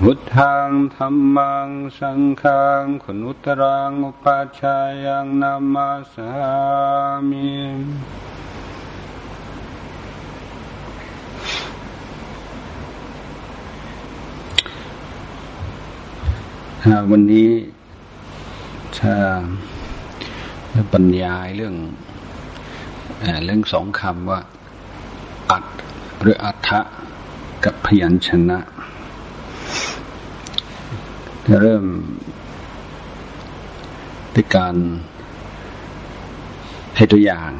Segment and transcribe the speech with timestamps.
[0.00, 6.30] พุทธังธรรมังสังฆังขนุตรังอุปัชายังนามาสา
[7.28, 7.52] มิ
[17.10, 17.50] วันนี้
[18.98, 19.14] ถ้า
[20.92, 21.74] บรรยายเรื่อง
[23.44, 24.40] เรื่องสองคำว่า
[25.50, 25.64] อัด
[26.20, 26.80] หรืออัฐะ
[27.64, 28.58] กับพยัญชนะ
[31.48, 31.84] จะเริ่ม
[34.34, 34.74] ด้วยการ
[36.96, 37.50] ให้ตัวอย่าง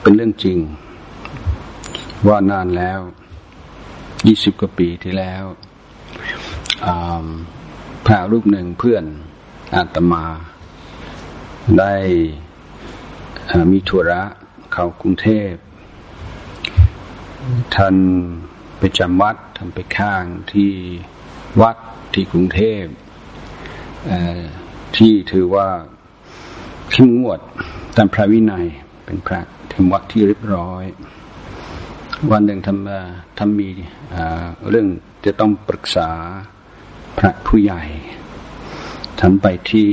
[0.00, 0.58] เป็นเรื่องจริง
[2.28, 3.00] ว่านานแล้ว
[4.26, 5.44] ยี่สิบกว่าปีที่แล้ว
[8.06, 9.04] พระรูปหนึ่งเพื่อน
[9.76, 10.24] อาตมา
[11.78, 11.94] ได้
[13.72, 14.22] มีธุระ
[14.72, 15.52] เข้ากรุงเทพ
[17.74, 17.96] ท่าน
[18.86, 20.72] ไปจำวัดทำไปข้างที่
[21.62, 21.76] วัด
[22.14, 22.84] ที่กรุงเทพ
[24.96, 25.68] ที่ถือว่า
[26.92, 27.40] เข้มงวด
[27.96, 28.66] ตามพระวินัย
[29.04, 29.40] เป็นพระ
[29.72, 30.84] ถึงวัดที่เรียบร้อย
[32.30, 33.68] วันหนึ่งทำทำมี
[34.70, 34.88] เรื่อง
[35.24, 36.10] จะต้องปรึกษา
[37.18, 37.82] พระผู้ใหญ่
[39.20, 39.88] ทำไปที่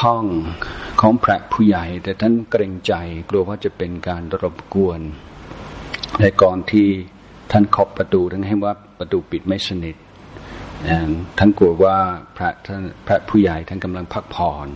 [0.00, 0.24] ห้อง
[1.00, 2.92] ของพระผู้ใหญ่ แต่ท่านเกรงใจ
[3.28, 5.02] กลัวว่าจะเป็นการรบกวน
[6.20, 6.88] ในก่อนที่
[7.52, 9.96] ท่านเคาะประตูท่านให้ว่าประตูปิดไม่สนิท
[11.38, 11.96] ท่านกลัวว่า
[12.36, 14.68] พระท่านพระผู้ใหญ่ท่านกำลังพักผ่อน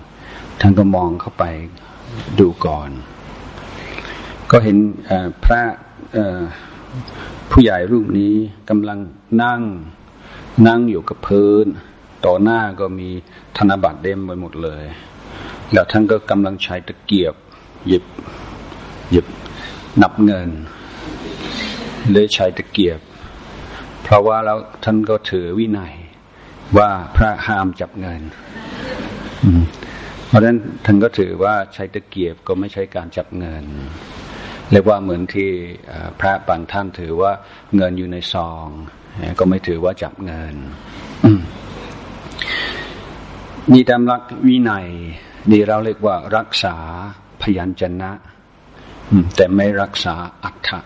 [0.60, 1.44] ท่านก็มองเข้าไป
[2.40, 2.90] ดูก่อน
[4.50, 4.76] ก็เห็น
[5.44, 5.62] พระ
[7.50, 8.34] ผู้ใหญ่รูปนี้
[8.70, 8.98] กำลัง
[9.42, 9.62] นั่ง
[10.66, 11.66] นั่งอยู่กับพื้น
[12.26, 13.08] ต่อหน้าก็มี
[13.56, 14.84] ธนบัตรเต็มไปหมดเลย
[15.72, 17.34] แล้วท่านก็กำลังใช้ตะเกียบ
[17.88, 18.04] หยิบ
[19.10, 19.26] หยิบ
[20.02, 20.48] นับเงิน
[22.12, 23.00] เลยใช้ตะเกียบ
[24.02, 25.94] เพราะว่าแล้วท่านก็ถือวินัย
[26.78, 28.22] ว่าพระห้ามจับเงิน
[30.26, 33.64] เพราะฉะนั้นท่านก็ถือว่าใช้ตะเกียบก็ไม่ใช่การจับเงิน
[34.72, 35.50] เรียกว่าเหมือนที่
[36.20, 37.32] พระบางท่านถือว่า
[37.76, 38.66] เงินอยู่ในซอง
[39.38, 40.54] ก็ไม่ถือว่าจับเงิน
[43.72, 44.86] นี่ตามรักวินัย
[45.50, 46.76] นี่เราเรียกว่ารักษา
[47.42, 48.10] พยัญชนะ
[49.36, 50.14] แต่ไม่รักษา
[50.44, 50.80] อัฏฐะ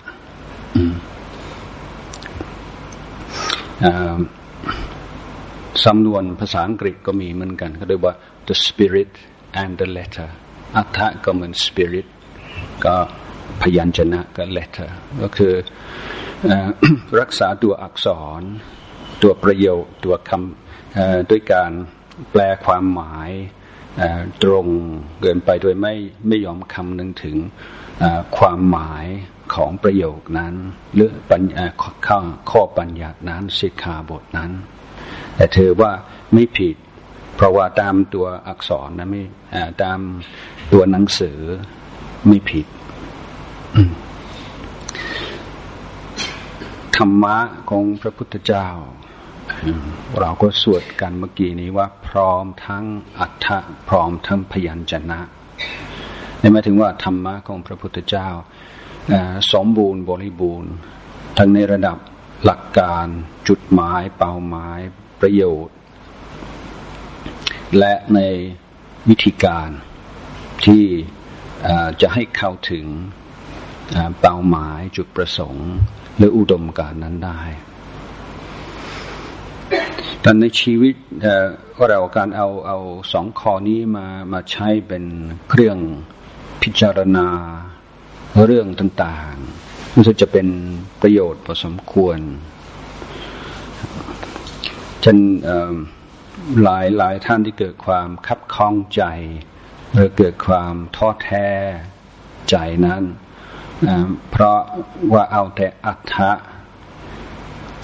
[5.85, 8.15] สำนวนภาษาอังกฤษก็มีเหมือนกันเขาเรียกว่า
[8.49, 9.13] the spirit
[9.63, 10.29] and the letter
[10.77, 12.07] อัฏฐะก็เหมือน spirit
[12.85, 12.95] ก็
[13.63, 14.91] พยัญชนะก็ letter
[15.23, 15.55] ก็คือ
[17.21, 18.09] รักษาตัวอักษ
[18.41, 18.43] ร
[19.23, 21.73] ตัวประโยคตัวคำด้วยการ
[22.31, 23.31] แปลความหมาย
[24.43, 24.67] ตรง
[25.21, 25.95] เกินไปโดยไม่
[26.29, 27.37] ไม่ยอมคำนึงถึง
[28.39, 29.07] ความหมาย
[29.55, 30.55] ของประโยคนั้น
[30.95, 31.43] หรือปัญ
[32.07, 32.19] ข้อ
[32.51, 34.51] ข้อปัญญานั้นสิกขาบทนั้น
[35.37, 35.93] แต่เธอว่า
[36.33, 36.77] ไม่ผิด
[37.37, 39.23] เพราะว่าตามตัวอักษรนะไม่
[39.83, 40.01] ตาม
[40.73, 41.39] ตัวหนังสือ
[42.27, 42.67] ไม่ผิด
[46.97, 47.37] ธรรมะ
[47.71, 48.69] ของพระพุทธเจ้า
[50.21, 52.85] เราก็สวดกันเมื่อกี้นี้ว่า พร้อมทั้ง
[53.21, 53.59] อัฏฐะ
[53.89, 55.21] พร้อมทั้งพยัญชนะ
[56.41, 58.29] นี่หมายถึงว่าธรรมะของพระพุทธเจ้า
[59.53, 60.73] สมบูรณ์บริบูรณ์
[61.39, 61.99] ทั้งในระดับ
[62.45, 63.07] หลักการ
[63.49, 64.79] จุดหมายเป้าหมาย
[65.21, 65.77] ประโยชน์
[67.79, 68.21] และใน
[69.09, 69.69] วิธีการ
[70.65, 70.85] ที่
[72.01, 72.87] จะให้เข้าถึง
[74.21, 75.69] เป้าหมายจุดประสงค์
[76.17, 77.41] หรืออุดมการนั้นได้
[80.21, 80.95] แต่ในชีวิต
[81.89, 82.79] เราการเอาเอา
[83.13, 85.05] สองข้อนี้มามาใช้เป็น
[85.49, 85.79] เครื่อง
[86.63, 87.29] พิจารณา
[88.47, 90.47] เรื่องต่างๆรู้สึกจะเป็น
[91.03, 92.19] ประโยชน์พอสมควร
[95.05, 95.17] จน
[96.63, 99.03] หลายหลายท่านที่เกิดความคับคล้องใจ
[99.93, 101.49] หรือเกิดความท้อแท้
[102.51, 102.57] ใจ
[102.87, 103.03] นั้น
[104.31, 104.61] เพราะ
[105.13, 106.31] ว่าเอาแต่อัฏฐะ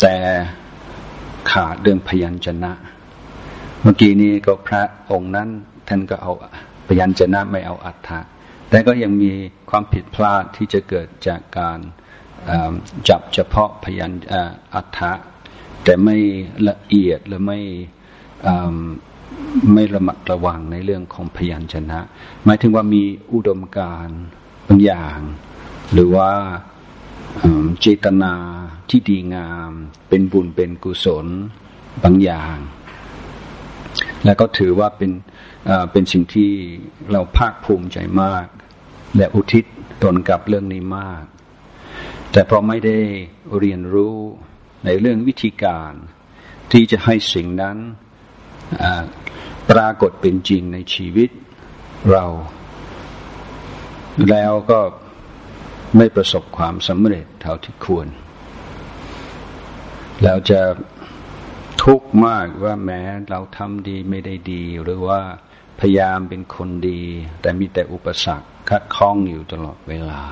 [0.00, 0.16] แต่
[1.50, 2.72] ขาดเรื่องพยัญชนะ
[3.82, 5.48] เมื่อกี้นี้ก็พระองค์นั้น
[5.88, 6.32] ท่านก็เอา
[6.88, 8.20] พยัญชนะไม่เอาอัฏฐะ
[8.70, 9.32] แต่ก็ยังมี
[9.70, 11.78] ความผิดพลาดที่จะเกิดจากการ
[13.08, 14.12] จับเฉพาะพยัญ
[14.74, 15.12] อัฐะ
[15.84, 16.16] แต่ไม่
[16.68, 17.60] ละเอียดหรือไม่
[19.72, 22.00] ไม่ระมัดระวังในเรื่องของพยัญชนะ
[22.44, 23.02] หมายถึงว่ามี
[23.32, 24.08] อุดมการ
[24.68, 25.18] บางอย่าง
[25.92, 26.30] หรือว่า
[27.80, 28.34] เจตนา
[28.90, 29.70] ที่ดีงาม
[30.08, 31.26] เป็นบุญเป็นกุศล
[32.02, 32.56] บางอย่าง
[34.24, 35.12] แล้วก็ถือว่าเป็น
[35.92, 36.50] เป็นสิ่งที่
[37.10, 38.46] เราภาคภูมิใจมาก
[39.16, 39.64] และอุทิศ
[40.02, 41.24] ตนกับเรื่องนี้มาก
[42.32, 42.98] แต่พอไม่ได้
[43.58, 44.16] เรียนรู้
[44.84, 45.92] ในเรื่องวิธีการ
[46.72, 47.76] ที่จะให้สิ่งนั้น
[49.70, 51.30] ปรากฏเป็นจริงในชีวิต
[52.10, 52.24] เรา
[54.30, 54.80] แล้วก็
[55.96, 58.08] ไม่ประสบความสำเร็จเท่าที่ควร
[60.22, 60.60] แล้วจะ
[61.82, 63.00] ทุกข์มากว่าแม้
[63.30, 65.20] เราทำดีไม่ได้ดีหรือว่า
[65.80, 67.00] พยายามเป็นคนดี
[67.40, 70.22] แต่มีแต่อุปสรรคคัดข้องอยู่ตลอดเวลา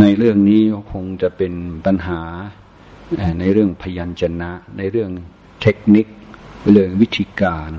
[0.00, 0.62] ในเรื่องนี้
[0.92, 1.52] คงจะเป็น
[1.86, 2.22] ปัญหา
[3.40, 5.10] ในเรื่องพยัญชนะ ในเรื่อง
[5.62, 6.06] เทคนิค
[6.70, 7.70] เรื่องวิธีการ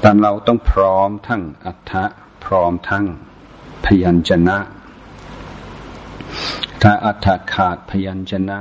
[0.00, 2.04] แต่เราต้องพร้อมทั้งอัฐะ
[2.44, 3.04] พร้อมทั้ง
[3.84, 4.58] พยัญชนะ
[6.82, 8.58] ถ้าอัฐะขาดพยัญชนะ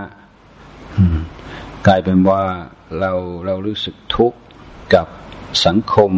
[1.88, 2.44] กลายเป็นว่า
[3.00, 3.12] เรา
[3.46, 4.40] เรารู้สึกทุกข์
[4.94, 5.08] กับ
[5.66, 6.12] สังคม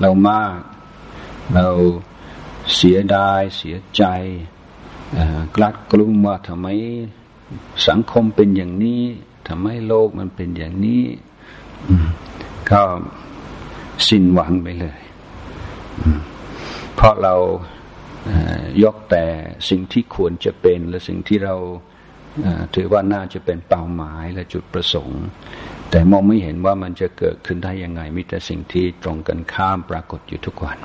[0.00, 0.58] เรามาก
[1.54, 1.66] เรา
[2.76, 4.04] เสียดายเสียใจ
[5.56, 6.66] กลัดกลุ้มว่าทำไม
[7.88, 9.02] สังคมเป็นอย่างนี้
[9.48, 11.04] ทำไมโลกมันเป็นอย่างนี้
[12.70, 12.82] ก็
[14.08, 15.00] สิ้นหวังไปเลย
[16.94, 17.34] เพราะเรา
[18.82, 19.24] ยกแต่
[19.68, 21.56] สิ่งที่ควรจะเป็นและสิ่งที่เรา
[22.74, 25.22] ถือว่าน่าจะเป็นเป้าหมายและจุดประสงค์
[25.90, 30.78] แต่มองไม่เห็นว่ามันจะเกิดขึ้นได้ยังไงมีแต่สิ่งที่ตรงกันข้ามปรากฏอยู่ทุกวัน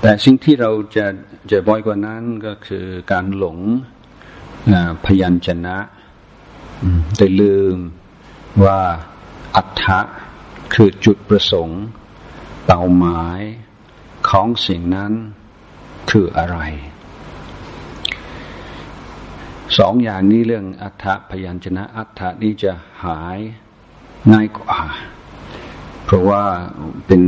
[0.00, 1.06] แต่สิ่งที่เราจะ
[1.50, 3.58] จะบ่อยกว่านั้นก็คือการหลง
[5.04, 5.76] พยัญชนะ
[7.18, 7.76] ได้ลืม
[8.64, 8.80] ว่า
[9.56, 10.00] อัฏฐะ
[10.74, 11.82] คือจุดประสงค์
[12.66, 13.40] เป้าหมาย
[14.28, 15.12] ของสิ่งนั้น
[16.10, 16.58] คืออะไร
[19.78, 22.72] สองอย่างนี้เรื่องอัฏฐพยัญชนะอัฏฐนี้จะ
[23.04, 23.38] หาย
[24.32, 24.80] ง่ายกว่า
[26.04, 26.42] เพราะว่า
[27.06, 27.22] เป็น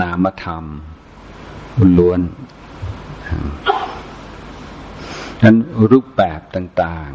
[0.00, 0.64] นามธรรม
[1.98, 2.20] ล้วน
[5.42, 5.56] นั้น
[5.92, 7.10] รูปแบบต่าง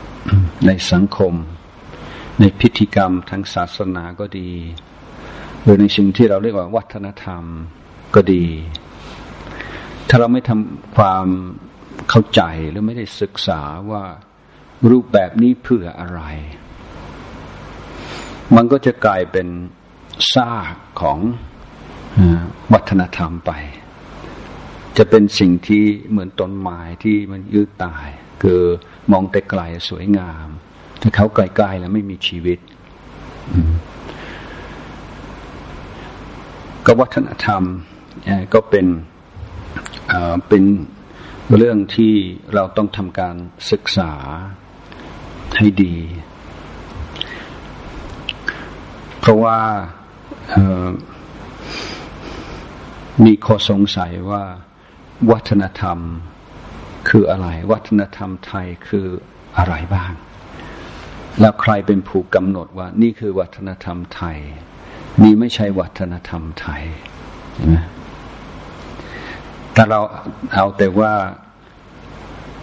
[0.00, 1.34] ๆ ในสังคม
[2.40, 4.50] ในพิธีกรรมทางศาสนาก็ดี
[5.62, 7.42] หรือในสิ่งที่เราเรียกว่าวัฒนธรรม
[8.14, 8.44] ก็ดี
[10.08, 11.26] ถ้าเราไม่ทำความ
[12.08, 13.60] เข้าใจหรือไม่ได้ศึกษา
[13.90, 14.04] ว่า
[14.90, 16.22] รูปแบบนี้เพื่ออะไร
[18.56, 19.48] มันก็จะกลายเป็น
[20.34, 21.18] ซากของ
[22.72, 23.52] วัฒนธรรมไป
[24.98, 28.06] จะเป็นสิ่งที่เหมือนต้นไม้ที่มันยืดตาย
[28.42, 28.60] คือ
[29.12, 30.48] มองแต่ไกลสวยงาม
[30.98, 32.58] แต่เขาไกลๆแล้วไม่มีชีวิต
[36.86, 37.62] ก็วัฒนธรรม
[38.54, 38.86] ก็เป็น
[40.48, 40.62] เป็น
[41.56, 42.14] เรื่องที่
[42.54, 43.36] เราต้องทำการ
[43.70, 44.12] ศึกษา
[45.56, 45.96] ให้ดี
[49.20, 49.58] เพราะว่า
[53.24, 54.42] มีข้อสงสัยว่า
[55.32, 55.98] วัฒนธรรม
[57.08, 59.06] คืออะไร วัฒนธรรมไทยคือ
[59.58, 60.12] อะไรบ้าง
[61.40, 64.38] แล้วใครเป็นผู้กำหนดว่า นี่คือวัฒนธรรมไทย
[65.22, 66.82] นี่ไม่ใช่วัฒนธรรมไทย
[67.54, 67.76] ใช่ไหม
[69.82, 70.02] ถ้าเรา
[70.54, 71.12] เอาแต่ว่า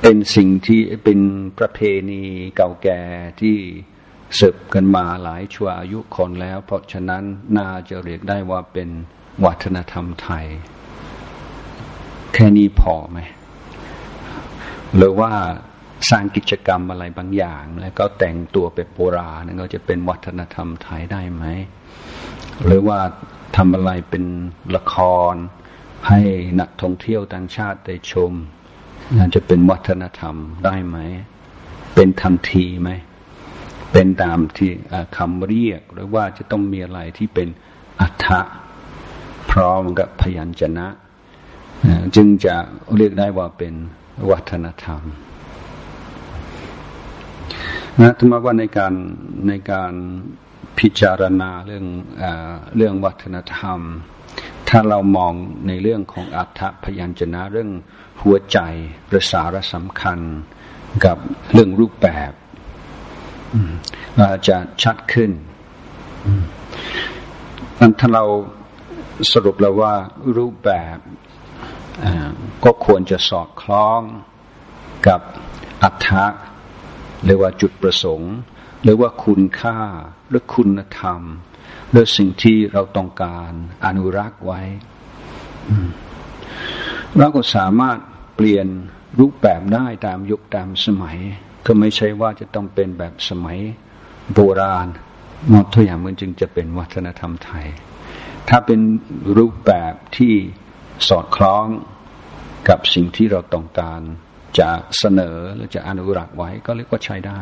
[0.01, 1.19] เป็นสิ่งที่เป็น
[1.59, 2.23] ประเพณี
[2.55, 3.01] เก่าแก่
[3.41, 3.57] ที่
[4.39, 7.23] สืบกันมาหลายชั่วอายุคนแล้ว เพราะฉะนั้น
[7.57, 8.89] น่าจะเรียกได้ว่าเป็น
[9.45, 10.45] วัฒนธรรมไทย
[12.33, 13.19] แค่นี้พอไหม
[14.95, 15.31] หรือว่า
[16.09, 21.43] สร้างกิจกรรมอะไรบางอย่าง แล้วก็แต่งตัวเป็นโบราณก็จะเป็นวัฒนธรรมไทยได้ไหม
[22.63, 22.99] หรือว่า
[23.55, 24.23] ทำอะไรเป็น
[24.75, 24.97] ละค
[25.33, 25.35] ร
[26.07, 26.19] ให้
[26.59, 28.31] นักท่องเที่ยวต่างชาติได้ชม
[29.35, 30.35] จะเป็นวัฒนธรรม
[30.65, 30.97] ได้ไหม
[31.95, 32.89] เป็นทันทีไหม
[33.91, 34.71] เป็นตามที่
[35.17, 37.47] คำเรียกหรือว่าจะต้องมีอะไรที่เป็น
[38.01, 38.41] อัฐะ
[39.51, 40.87] พร้อมกับพยัญชนะ
[42.15, 42.55] จึงจะ
[42.95, 43.73] เรียกได้ว่าเป็น
[44.31, 45.01] วัฒนธรรม
[48.01, 48.93] นะธรรมว่าในการ
[49.47, 49.93] ในการ
[50.79, 51.85] พิจารณาเรื่อง
[52.21, 52.23] อ
[52.75, 53.79] เรื่องวัฒนธรรม
[54.69, 55.33] ถ้าเรามอง
[55.67, 57.71] ในเรื่องของอัฏฐพยัญชนะเรื่อง
[58.21, 58.59] หัวใจ
[59.09, 60.19] ประสาระสำคัญ
[61.05, 61.17] กับ
[61.53, 65.31] เรื่องรูปแบบาจะชัดขึ้น
[67.79, 68.25] นั้นถ้าเรา
[69.31, 69.93] สรุปแล้วว่า
[70.37, 70.97] รูปแบบ
[72.63, 74.01] ก็ควรจะสอดคล้อง
[75.07, 75.21] กับ
[75.83, 76.25] อัตถะ
[77.23, 78.33] หรือว่าจุดประสงค์
[78.83, 79.77] หรือว่าคุณค่า
[80.29, 81.21] หรือคุณธรรม
[81.91, 83.51] หรือสิ่งที่เราต้องการ
[83.85, 84.61] อนุรักษ์ไว้
[87.17, 87.97] เราก็สามารถ
[88.35, 88.67] เปลี่ยน
[89.19, 91.17] รูปแบบได้ตามยุคตามสมัย
[91.65, 93.59] ก็ไม่ใช่ว่าจะต้องเป็นแบบสมัย
[94.33, 94.87] โบราณ
[95.53, 97.67] มดตัวอย่างมันจึงจะเป็นวัฒนธรรมไทย
[98.49, 98.79] ถ้าเป็น
[99.37, 100.33] รูปแบบที่
[101.07, 101.65] สอดคล้อง
[102.69, 104.01] กับสิ่งที่เราต้องการ
[104.59, 104.69] จะ
[104.99, 107.39] เสนอหรือจะอนุรักษ์ไว้ก็เรียกว่าใช้ได้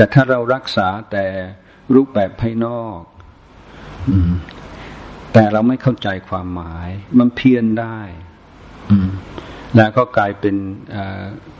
[0.00, 1.26] แต่ถ้าเรารักษาแต่
[1.94, 3.00] รูปแบบภายนอก
[5.32, 6.88] แต่เราไม่เข้าใจความหมาย
[7.18, 7.98] มันเพี้ยนได้
[9.76, 10.56] แล้วก็กลายเป็น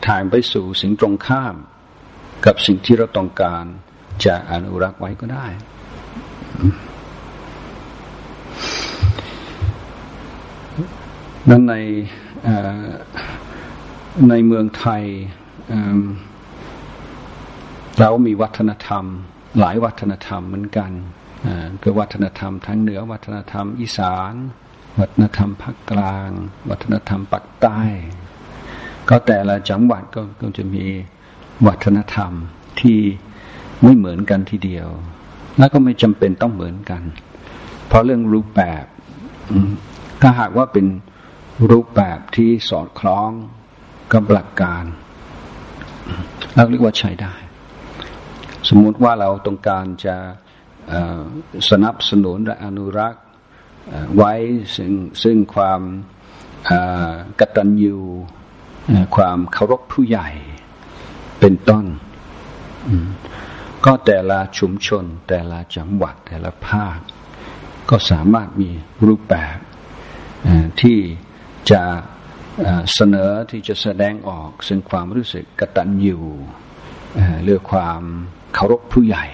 [0.06, 1.54] ทางไปสู่สิ่งตรงข้าม
[2.46, 3.64] กับสิ่งที่เราต้องการ
[4.24, 5.46] จะอนุรักษ์ไว้ก็ได้
[11.50, 11.74] นั้นใน
[14.28, 15.04] ในเมืองไทย
[17.98, 19.04] เรามีวัฒนธรรม
[19.60, 20.92] หลายวัฒนธรรมเหมือนกัน
[21.82, 24.34] คือวัฒนธรรมทั้งเหนือวัฒนธรรมอีสาน
[25.00, 26.30] วัฒนธรรมภาคกลาง
[26.70, 27.82] วัฒนธรรมปักใต้
[29.08, 30.84] ก็แต่ละจังหวัดก็ก็จะมี
[31.66, 32.32] วัฒนธรรม
[32.80, 32.98] ที่
[33.82, 34.88] ไม่เหมือนกันทีเดียว
[35.58, 37.02] แล้วก็ไม่จำเป็นต้องเหมือนกัน
[37.86, 38.84] เพราะเรื่องรูปแบบ
[40.22, 40.86] ถ้าหากว่าเป็น
[41.70, 43.30] รูปแบบที่สอดคล้อง
[44.12, 44.84] กับหลักการ
[46.54, 47.34] เราเรียกว่าใช้ได้
[48.72, 50.16] สมมุติว่าเราต้องการจะ
[51.70, 53.24] สนับสนุนและอนุรักษ์
[54.16, 54.32] ไว้
[54.76, 55.80] ซึ่งซึ่งความ
[57.40, 57.96] กตัญญู
[59.16, 60.28] ความเคารพผู้ใหญ่
[61.40, 61.84] เป็นต้น
[63.84, 66.98] ก็แต่ละชุมชน แต่ละจังหวัดแต่ละภาค
[67.90, 68.70] ก็สามารถมี
[69.06, 69.58] รูปแบบ
[70.80, 70.98] ที่
[71.70, 71.82] จะ
[72.94, 76.18] เสนอที่จะแสดงออก ซึ่งความรู้สึกกตัญญู
[77.44, 78.02] เรื่องความ
[78.54, 79.26] เคารพผู้ใหญ่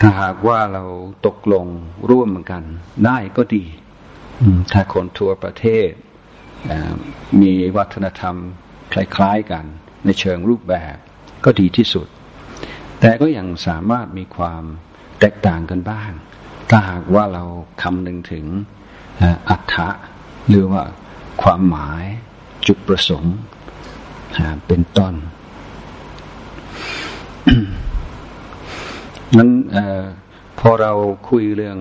[0.00, 0.84] ถ้าหากว่าเรา
[1.26, 1.66] ตกลง
[2.10, 2.62] ร่วมกัน
[3.06, 3.64] ได้ก็ดี
[4.72, 5.90] ถ้าคนทั่วประเทศ
[7.40, 8.36] มีวัฒนธรรม
[8.92, 9.64] คล้ายๆกัน
[10.04, 10.96] ในเชิงรูปแบบ
[11.44, 12.06] ก็ดีที่สุด
[13.00, 14.62] แต่ก็ยังสามารถมีความ
[15.20, 16.12] แตกต่างกันบ้าง
[16.70, 17.44] ถ้าหากว่าเรา
[17.82, 18.46] คำนึงถึง
[19.48, 19.88] อัฏฐะ
[20.48, 20.82] หรือว่า
[21.42, 22.04] ความหมาย
[22.66, 23.36] จุดประสงค์
[24.66, 25.14] เป็นต้น
[29.38, 29.78] นั้นอ
[30.58, 30.92] พอเรา
[31.30, 31.78] คุยเรื่อง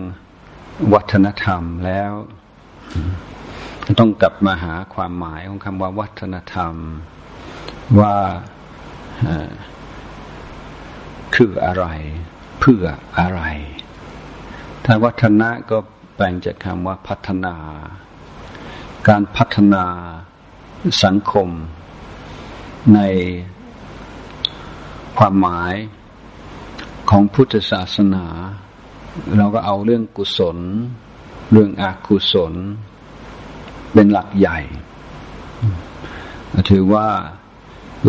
[0.94, 2.12] วัฒนธรรมแล้ว
[4.00, 6.74] ต้องกลับมาหาความหมายของคำว่าวัฒนธรรม
[8.00, 8.16] ว่า
[11.36, 11.86] คืออะไร
[12.60, 12.84] เพื่อ
[13.20, 13.42] อะไร
[14.86, 15.78] ถ้าวัฒนะก็
[16.16, 17.56] แปลงจากคำว่าพัฒนา
[19.08, 19.86] การพัฒนา
[21.04, 21.50] สังคม
[22.96, 23.00] ใน
[25.18, 25.74] ความหมาย
[27.10, 28.26] ของพุทธศาสนา
[29.38, 30.58] เราก็เอาเรื่องกุศล
[31.52, 32.54] เรื่องอกุศล
[33.94, 34.60] เป็นหลักใหญ่
[36.70, 37.08] ถือว่า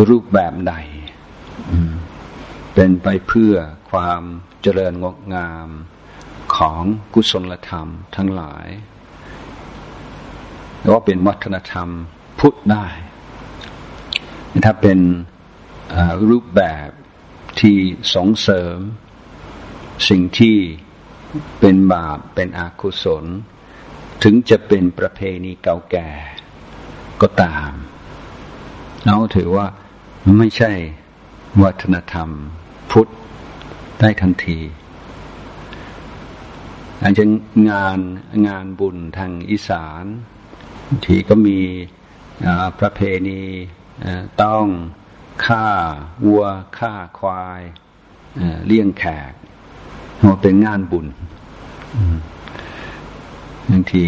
[0.08, 0.74] รูปแบบใด
[2.74, 3.54] เป็นไปเพื่อ
[3.90, 4.22] ความ
[4.62, 5.68] เจริญงดงาม
[6.56, 6.82] ของ
[7.14, 8.66] กุศลธรรมทั้งหลาย
[10.80, 11.88] แล้วเป็นวัฒนธรรม
[12.40, 12.86] พุทธได้
[14.64, 14.98] ถ้าเป็น
[16.30, 16.88] รูปแบบ
[17.60, 17.76] ที่
[18.14, 18.78] ส่งเสริม
[20.08, 20.56] สิ่งที่
[21.60, 23.24] เป็นบาปเป็นอกุศล
[24.22, 26.08] ถึงจะเป็นประเพณีเก่าแก่
[27.22, 27.72] ก็ตาม
[29.04, 29.66] เราถือว่า
[30.38, 30.72] ไม่ใช่
[31.62, 32.28] วัฒนธรรม
[32.90, 33.10] พุทธ
[34.00, 34.58] ได้ทันที
[37.02, 37.24] อาจจะ
[37.70, 37.98] งาน
[38.48, 40.04] งานบุญทางอีสาน
[41.04, 41.58] ที่ก็มี
[42.80, 43.40] ประเพณี
[44.42, 44.64] ต้อง
[45.46, 45.66] ฆ่า
[46.24, 46.44] วัว
[46.78, 47.62] ฆ่าควาย
[48.66, 49.32] เลี้ยงแขก
[50.24, 51.06] มันเป็นงานบุญ
[53.70, 54.02] บางที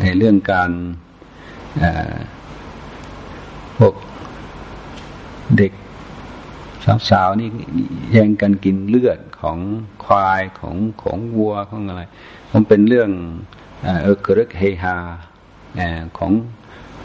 [0.00, 0.70] ในเรื่องการ
[3.78, 3.94] พวก
[5.56, 5.72] เด็ก
[7.10, 7.48] สาวๆนี่
[8.12, 9.58] แย่งกันกินเลือดของ
[10.04, 12.02] ควายของของวัวของอะไร
[12.52, 13.10] มันเป็นเรื่อง
[14.02, 14.96] เออกระเฮฮา
[16.18, 16.32] ของ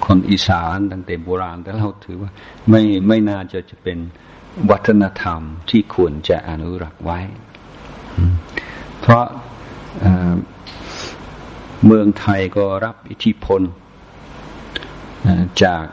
[0.07, 2.31] คนอีสานตั้งแต่โบราณแต่เราถือว่า
[2.69, 3.97] ไม่ไม่น่าจะจะเป็น
[4.69, 7.19] วัฒนธรรมที่ควรจะอนุรักษ์ไว้
[8.99, 9.25] เพราะ
[11.85, 13.61] เมืองไทยก็รับอิทธิพล
[15.63, 15.83] จาก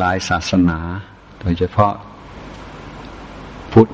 [0.00, 0.78] หลายๆศาสนา
[1.40, 1.94] โดยเฉพาะ
[3.72, 3.90] พุทธ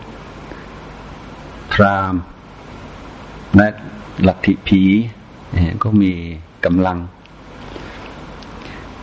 [1.72, 2.20] พราหมณ์
[3.56, 3.68] และ
[4.26, 4.82] ลัทธิผี
[5.82, 6.12] ก็มี
[6.64, 6.98] กำลัง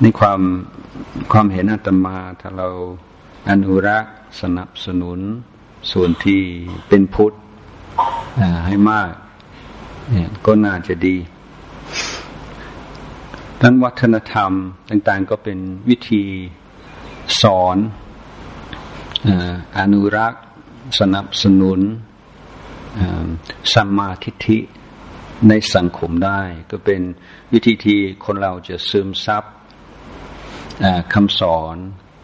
[0.04, 0.42] นความ
[1.32, 2.68] ความเห็นอาตมาถ้าเรา
[3.50, 5.20] อนุรักษ์สนับสนุน
[5.92, 6.42] ส่วนที่
[6.90, 7.34] เป็นพุทธ
[8.66, 9.12] ให้มาก
[10.12, 11.16] เนี่ยก็น่าจะดี
[13.62, 14.52] ดังวัฒนธรรม
[14.90, 16.24] ต่างๆก็เป็นวิธี
[17.42, 17.78] สอน
[19.80, 20.44] อนุรักษ์
[21.00, 21.80] สนับสนุน
[23.74, 24.60] สัมมาทิฏฐิ
[25.50, 26.42] ในสังคมได้
[26.72, 27.02] ก็เป็น
[27.54, 29.44] วิธีที่คนเราจะซึมซับ
[31.14, 31.78] คำสอน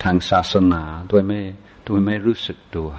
[0.03, 1.39] ทางศาสนาโดยไม่
[1.85, 2.89] โดยไม่รู้สึกตัว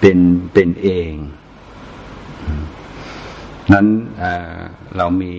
[0.00, 0.18] เป็น
[0.52, 1.14] เป็นเอง
[3.72, 3.86] นั้น
[4.96, 5.34] เรามี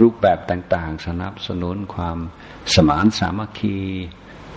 [0.00, 2.18] รูปแบบต่าง ๆ สนับสนุนความ
[2.74, 3.78] สมานสามัคคี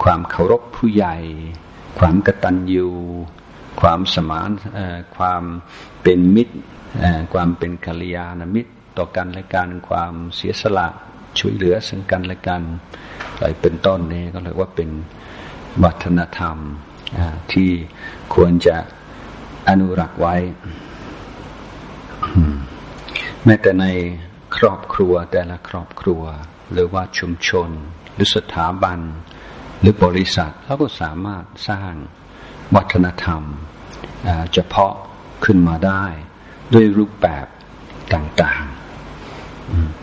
[0.03, 1.17] ความเคารพผู้ใหญ่
[1.99, 2.87] ความกตัญญู
[3.81, 4.49] ความสมาน
[5.17, 5.43] ความ
[6.03, 6.55] เป็นมิตร
[7.33, 10.87] ความเป็นกัลยาณมิตร ต่อกันและกันความเสียสละ
[11.39, 12.61] ช่วยเหลือซึ่งกันและกัน
[13.33, 14.89] อะไรเป็นต้นนี้ก็เรียกว่าเป็น
[15.83, 16.57] วัฒนธรรม
[17.53, 17.69] ที่
[18.33, 18.77] ควรจะ
[19.69, 20.35] อนุรักษ์ไว้
[23.45, 23.85] แม้แต่ใน
[24.57, 26.23] ครอบครัวแต่ละครอบครัว
[26.71, 27.69] หรือว่าชุมชน
[28.13, 28.99] หรือสถาบัน
[29.79, 31.93] หรือบริษัทเราก็สามารถสร้าง
[32.75, 33.41] วัฒนธรรม
[34.53, 34.93] เฉพาะ
[35.45, 36.05] ขึ้นมาได้
[36.73, 37.45] ด้วยรูปแบบ
[38.13, 39.98] ต่างๆ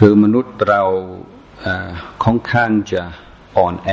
[0.00, 0.82] คือมนุษย์เรา
[2.24, 3.02] ค่อนข้างจะ
[3.56, 3.90] อ่อนแอ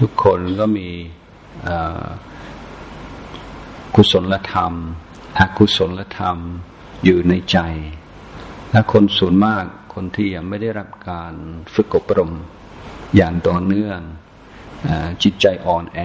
[0.00, 0.88] ทุกคนก็มี
[3.94, 4.72] กุศลธรรม
[5.38, 6.38] อกุศลธรรม
[7.04, 7.58] อยู่ในใจ
[8.72, 9.64] และคนส่วนมาก
[9.94, 11.34] คนที่ยังไม่ได้รับการ
[11.74, 12.32] ฝึกอบรม
[13.16, 13.98] อย่างต่อเนื่อง
[14.88, 14.90] อ
[15.22, 15.98] จิตใจอ่อนแอ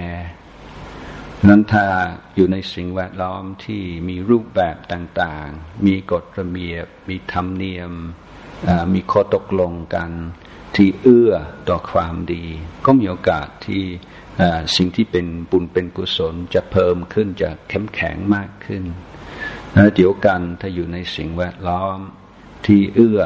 [1.48, 1.84] นั้นถ้า
[2.34, 7.92] อยู่ในสิ่งแวดล้อมที่มีรูปแบบต่างๆ มีกฎระเบียบ มีธรรมเนียม
[8.94, 10.10] มีข้อตกลงกัน
[10.76, 11.32] ที่เอื้อ
[11.68, 12.44] ต่อความดี
[12.86, 13.82] ก็มีโอกาสที่
[14.76, 18.84] สิ่งที่เป็นบุญเป็นกุศลจะเพิ่มขึ้นจะเข้มแข็งมากขึ้น
[19.72, 21.98] แล้วเดียวกันถ้าอยู่ในสิ่งแวดล้อม
[22.66, 23.20] ที่เอื้อ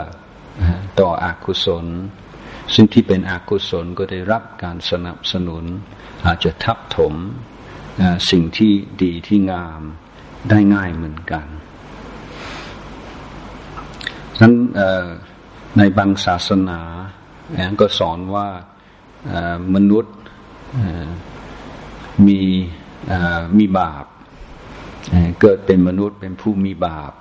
[1.00, 1.86] ต่ออกุศล
[2.74, 5.64] ซึ่งที่เป็นอกุศลก็ได้รับการสนับสนุน
[6.26, 7.14] อาจจะทับถม
[8.30, 8.72] สิ่งที่
[9.02, 9.82] ดีที่งาม
[10.50, 11.46] ได้ง่ายเหมือนกัน
[14.40, 14.54] นั้น
[15.76, 16.80] ในบางศาสนา
[17.80, 18.46] ก็สอนว่า
[19.74, 20.14] มนุษย์
[22.26, 22.40] มี
[23.58, 24.04] มีบาป
[25.40, 27.12] เกิดเป็นมนุษย์เป็นผู้มีบาป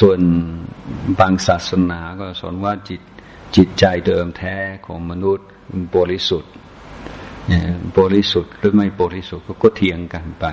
[0.00, 0.18] ส่วน
[1.20, 3.00] บางศาสนาก็สอนว่าจิต
[3.56, 5.48] จิตใจเดิมแท้ของมนุษย์
[5.96, 6.52] บริสุทธิ์
[7.98, 10.46] บริสุทธิ์หรือไม่บริสุทธิ์ก็เทียงกันไป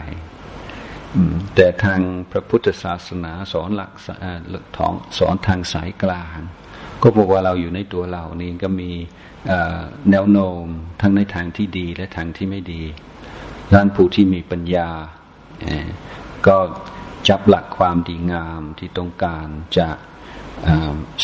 [1.55, 3.87] แต่ทางพระพุทธศาสนาสอนหลั
[4.63, 6.39] กท้องสอนทางสายกลาง
[7.01, 8.91] ก็บอกว่าเราอยู่ในตัวเรานี่ก็มี
[10.11, 10.65] แนวโน้ม
[11.01, 12.83] ทั้งในทางที่ดีและทางที่ไม่ดี
[13.73, 14.89] ด้านผู้ที่มีปัญญา
[16.47, 16.57] ก็
[17.29, 19.89] จับหลักความดีงามที่ต้องการจะ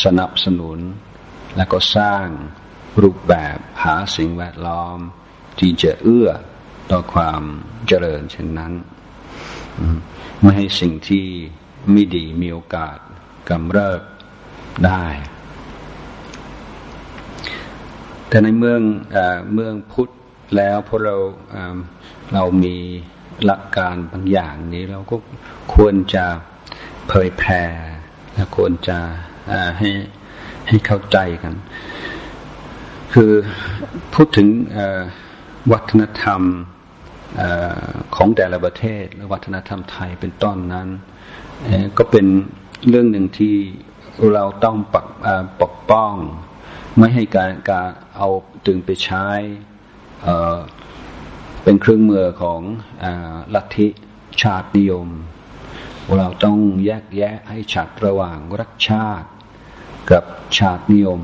[0.04, 0.78] สนับสนุน
[1.56, 2.26] และก็สร้าง
[3.02, 4.98] รูปแบบหาสิ่งแวดล้อม
[5.58, 6.30] ที่จะเอื้อ
[6.90, 7.42] ต่อความ
[7.86, 8.72] เจริญเช่นนั้น
[10.40, 11.24] ไม่ให้สิ่งที่
[11.92, 12.96] ไม่ดีมีโอกาส
[13.48, 14.02] กำเริบ
[14.86, 15.06] ได้
[18.28, 18.80] แต่ในเมือง
[19.16, 19.18] อ
[19.54, 20.10] เมืองพุทธ
[20.56, 21.16] แล้วพอเรา
[22.34, 22.76] เรามี
[23.44, 25.16] หลักการบางอย่างนี้เราก็
[25.74, 26.24] ควรจะ
[27.08, 27.62] เผยแผ่
[28.34, 28.98] และควรจะ
[29.78, 29.90] ให้
[30.68, 31.54] ให้เข้าใจกัน
[33.14, 33.32] คือ
[34.14, 34.48] พูดถึง
[35.72, 36.42] วัฒนธรรม
[38.14, 40.88] ของแต่ละประเทศและวัฒนธรรมไทยเป็นต้นนั้น
[41.98, 42.26] ก็เป็น
[42.88, 43.56] เรื่องหนึ่งที่
[44.34, 45.06] เราต้องปก
[45.62, 46.12] ปกป้อง
[46.98, 48.28] ไม่ให้การการเอา
[48.66, 49.26] ตึงไปใช้
[51.62, 52.60] เป็นเครื่องมือของ
[53.02, 53.04] อ
[53.54, 53.88] ลัทธิ
[54.42, 55.08] ชาตินิยม
[56.18, 59.28] เราต้องแยกแยะให้ชัดระหว่างรักชาติ
[60.10, 60.24] กับ
[60.58, 61.20] ชาตินิยม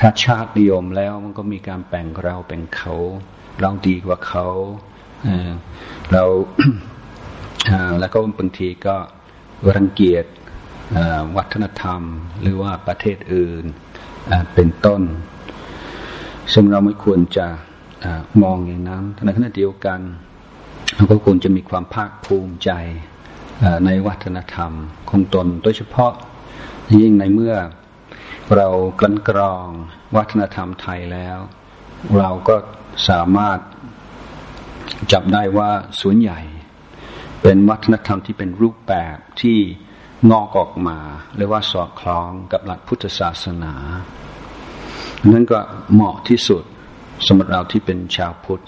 [0.00, 2.94] ถ้าชาตินิยมแล้วมันก็มีการแบ่งเราเป็นเขา
[3.60, 4.46] เราดีกว่าเขา
[6.12, 6.24] เรา
[8.00, 8.96] แล้วก็บางทีก็
[9.76, 10.24] รังเกียจ
[11.36, 12.00] วัฒนธรรม
[12.42, 13.64] หรือว่าประเทศอื่น
[14.54, 15.02] เป็นต้น
[16.52, 17.46] ซึ่งเราไม่ควรจะ
[18.42, 20.00] มองอย่างนั้นในขณะเดียวกัน
[20.94, 22.70] เราก็ควรจะมีความภาคภูมิใจ
[23.86, 24.72] ในวัฒนธรรม
[25.10, 26.12] ของตน โดยเฉพาะ
[27.00, 27.54] ยิ่งในเมื่อ
[28.56, 28.68] เรา
[29.00, 29.66] กลันกรอง
[30.16, 31.38] วัฒนธรรมไทยแล้ว
[32.18, 32.56] เราก็
[33.08, 33.58] สามารถ
[35.12, 36.40] จับได้ว่าส่วนใหญ่
[37.42, 39.58] เป็นวัฒนธรรมที่เป็นรูปแบบที่
[40.30, 40.98] งอกออกมา
[41.36, 43.74] เรียกว่าสอดคล้องกับหลักพุทธศาสนา
[45.32, 45.58] นั้นก็
[45.92, 46.62] เหมาะที่สุด
[47.26, 48.64] สำหรับเราที่เป็นชาวพุทธ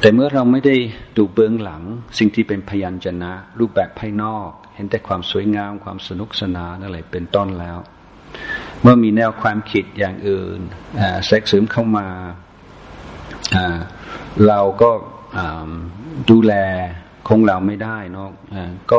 [0.00, 0.76] แต่เมื่อเราไม่ได้
[1.16, 1.82] ดูเบื้องหลัง
[2.18, 7.78] สิ่งที่เป็นพยัญชนะ รูปแบบภายนอก เห็นแต่ความสวยงามความสนุกสนานอะไรเป็นต้นแล้ว
[8.82, 10.60] เมื่อมีแนวความคิดอย่างอื่น
[11.26, 12.06] แทรกซึมเข้ามา
[14.48, 14.90] เราก็
[16.30, 16.54] ดูแล
[17.28, 18.30] คงเราไม่ได้เนาะ
[18.90, 18.98] ก็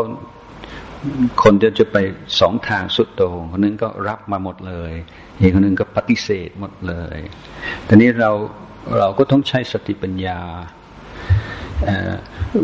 [1.43, 1.97] คนจะจะไป
[2.39, 4.93] สองทางสุดโต่งคนนึงก็รับมาหมดเลย
[5.39, 7.17] อีกคนนึงก็ปฏิเสธหมดเลย
[7.85, 8.31] แต่นี้เรา
[8.99, 10.39] เราก็ต้องใช้สติปัญญา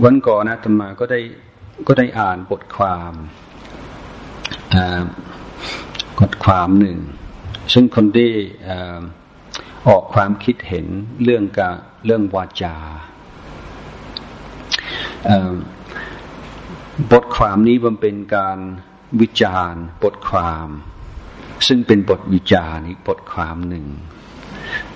[0.03, 1.19] วันก่อนนะธรรมาก็ได้
[1.87, 3.13] ก็ได้อ่านบทความ
[6.19, 6.97] บทความหนึ่ง
[7.73, 8.27] ซึ่งคนได้
[9.87, 10.87] ออกความคิดเห็น
[11.23, 11.73] เรื่องกับ
[12.05, 12.75] เรื่องวาจา
[17.11, 18.57] บทความนี้มันเป็นการ
[19.21, 20.67] วิจารณ์บทความ
[21.67, 23.85] ซึ่งเป็นบทวิจารณ์อีกบทความหนึ่ง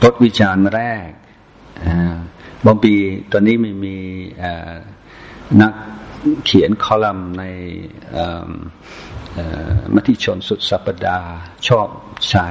[0.01, 1.09] บทวิจารณ์แรก
[2.65, 2.93] บางปี
[3.31, 3.97] ตอนนี้ไม่มี
[5.61, 5.73] นัก
[6.45, 7.43] เขียนคอลัมน์ใน
[9.95, 11.31] มติชนสุดสัปดาห์
[11.67, 11.87] ชอบ
[12.29, 12.47] ใช้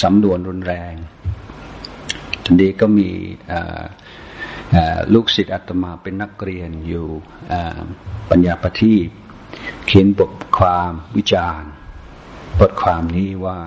[0.00, 0.94] สำนวนรุนแรง
[2.50, 3.10] ตอนนี้ก็มี
[5.14, 7.06] ลูกศิษย์อาตมาเป็นนักเรียนอยู่
[8.30, 8.94] ปัญญาปที
[9.86, 11.70] เขียนบทความวิจารณ์
[12.60, 13.58] บทความนี้ว่า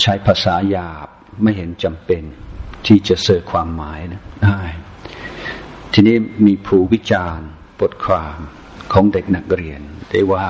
[0.00, 1.08] ใช้ภาษาหยาบ
[1.42, 2.22] ไม่เห็นจำเป็น
[2.86, 4.62] ที่จะเสื่อความหมายนะได้
[5.92, 7.48] ทีนี้มีผู้วิจารณ์
[7.80, 8.38] บทความ
[8.92, 9.80] ของเด็กนักเรียน
[10.10, 10.48] ได้ว่า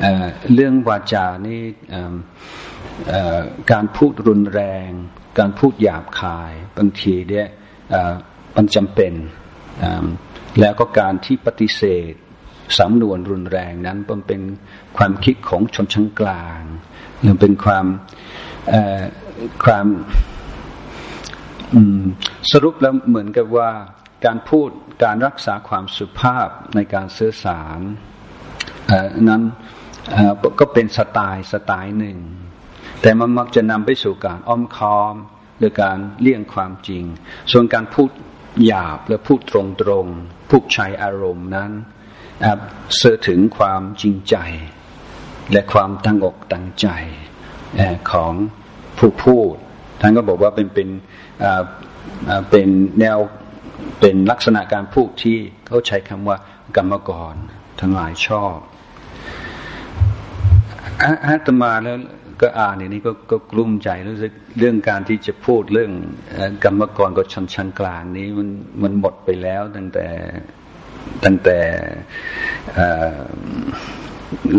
[0.00, 1.62] เเรื่องวาจานี่
[3.70, 4.90] การพูดรุนแรง
[5.38, 7.46] การพูดหยาบคาย บางทีเนี่ย
[8.56, 9.12] มันจำเป็น
[10.60, 12.12] แล้วก็การที่ปฏิเสธ
[12.78, 14.40] สำนวนรุนแรงนั้นมันเป็น
[14.96, 16.60] ความคิดของชนชั้นกลาง
[17.20, 17.86] หรือเป็นความ
[19.64, 19.86] ความ
[22.50, 23.70] สรุปแล้วเหมือนกับว่า
[24.26, 24.68] การพูด
[25.04, 27.80] การรักษาความสุภาพในการสื่อสาร
[29.28, 29.42] นั้น
[30.60, 32.18] ก็เป็นสไตล์สไตล์หนึ่ง
[33.02, 35.14] แต่มันมักจะนำไปสู่การอ้อมค้อม
[35.58, 37.04] หรือการเลี่ยงความจริง
[37.52, 38.10] ส่วนการพูด
[38.66, 40.06] หยาบและพูดตรงตรง
[40.50, 41.70] พูดใช้อารมณ์นั้น
[42.96, 44.36] เสื่อถึงความจริงใจ
[45.52, 46.88] และความตั้งอกตั้งใจ
[48.10, 48.32] ของ
[48.98, 49.54] ผู้พูด
[50.00, 50.88] ท่านก็บอกว่าเป็นเป็น
[52.50, 52.68] เป็น
[53.00, 53.18] แนว
[54.00, 56.36] เป็นลักษณะการพูดที่เขาใช้คำว่า
[56.76, 57.34] กรรมกร
[57.80, 58.56] ทั้งหลายชอบ
[61.26, 61.98] อาตมาแล้ว
[62.40, 65.92] ก็อ่านอย่างนี้ก็ก็กลุ้มใจรู้สึกเรื่องการที่จะพูดเรื่อง
[66.64, 68.48] กรรมกรกับชันชันกลางนี้มัน
[68.82, 70.06] มันหมดไปแล้วตั้งแต่
[71.24, 71.58] ตั้งแต่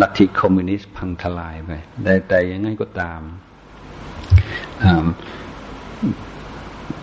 [0.01, 1.71] ลัทธิคอมมิวนิสต์พังทลายไป
[2.03, 3.21] แต่แต่ยังไงก็ตาม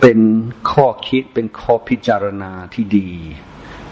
[0.01, 0.19] เป็น
[0.71, 3.09] ข้อคิดเป็นข้อพิจารณาที่ดี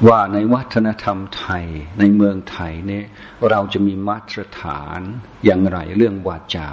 [0.08, 1.66] ว่าในวัฒนธรรมไทย
[2.00, 3.06] ในเมืองไทยเนี่ย
[3.50, 5.00] เราจะมีมาตรฐาน
[5.46, 6.70] อย่างไรเรื่องวาจา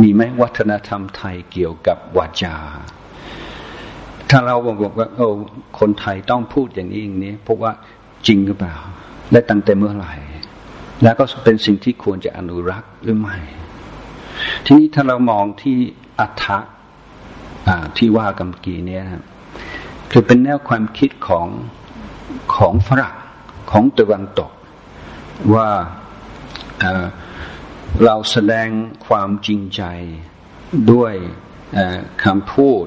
[0.00, 2.56] มีไหมวัฒนธรรมไทยเกี่ยวกับวาจา
[4.30, 5.28] ถ้าเราบอกว่าโอ้
[5.78, 7.72] คนไทยต้องพูดอย่างนี้อย่างนี้พบว่า
[8.26, 8.76] จริงหรือเปล่า
[9.32, 10.12] และตั้งแต่เมื่อไหร่
[11.02, 13.36] แล้วก็เป็นสิ่งที่ควรจะอนุรักษ์หรือไม่
[14.64, 15.76] ทีนี้ถ้าเรามองที่
[16.20, 16.58] อัฐะ
[17.96, 19.24] ที่ว่ากำกีเนี่ยนะ
[20.10, 21.46] คือเป็นแนวความคิดของ
[22.58, 23.16] ของฝรั่ง
[23.70, 24.50] ของตะวันตก
[25.54, 25.70] ว่า
[26.80, 28.68] เเราแสดง
[29.06, 29.82] ความจริงใจ
[30.92, 31.14] ด้วย
[32.24, 32.84] คำพูด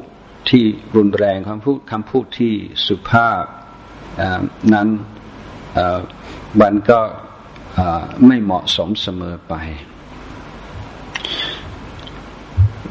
[0.49, 0.63] ที่
[0.95, 2.53] รุนแรงคำพูดคำพูดที่
[2.85, 3.43] สุภาพ
[4.73, 4.87] นั้น
[6.61, 6.99] มันก็
[8.27, 9.53] ไม่เหมาะสมเสมอไป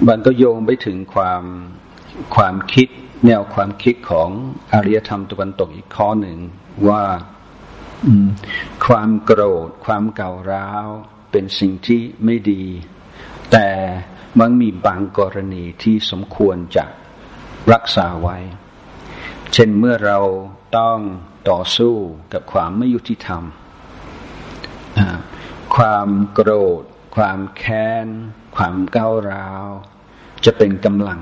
[0.08, 1.42] มันก็โยงไปถึงความ
[2.36, 2.88] ความคิด
[3.26, 4.28] แนวความคิดของ
[4.72, 6.38] อารยธรรมตะวันตกอีกข้อหนึ่ง
[6.88, 7.04] ว่า
[8.86, 10.86] ความโกรธ ความเก่าร้าว
[11.30, 12.64] เป็นสิ่งที่ไม่ดี
[13.52, 13.68] แต่
[14.40, 16.84] มันมีบางกรณีที่สมควรจะ
[17.72, 18.38] รักษาไว้
[19.52, 20.18] เช่นเมื่อเรา
[20.78, 20.98] ต้อง
[21.50, 21.94] ต่อสู้
[22.32, 23.42] กับความไม่ยุติธรรม
[25.76, 26.82] ความโกรธ
[27.16, 28.06] ความแค้น
[28.56, 29.66] ความเก้าร้าว
[30.44, 31.20] จะเป็นกำลัง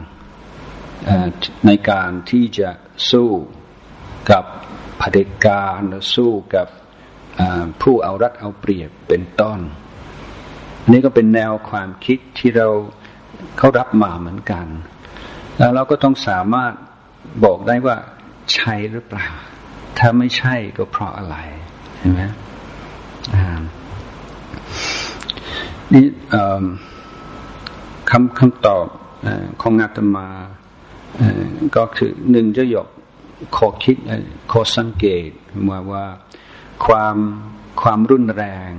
[1.66, 2.70] ในการที่จะ
[3.10, 3.30] สู้
[4.30, 4.44] กับ
[4.98, 5.80] เผด็จการ
[6.14, 6.68] สู้กับ
[7.82, 9.60] ผู้เอารัดเอาเปรียบเป็นต้น
[10.90, 12.68] นี่ก็เป็นแนวความคิดที่เรา
[13.58, 14.66] เขารับมาเหมือนกัน
[15.58, 16.72] แล้วเราก็ต้องสามารถ
[17.44, 17.96] บอกได้ว่า
[18.54, 19.26] ใช่หรือเปล่า
[19.98, 21.36] ถ้าไม่ใช่ก็เพราะอะไร
[21.98, 22.22] เห็นไหม
[25.92, 26.06] นี่
[28.10, 28.86] คำคำตอบ
[29.62, 30.28] ของอาตมา
[31.76, 32.88] ก็คือหนึ่งจะยก
[33.56, 33.96] ขอคิด
[34.52, 35.30] ขอสังเกต
[35.68, 36.06] ว่าว่า
[36.86, 37.16] ความ
[37.82, 38.70] ความรุนแรง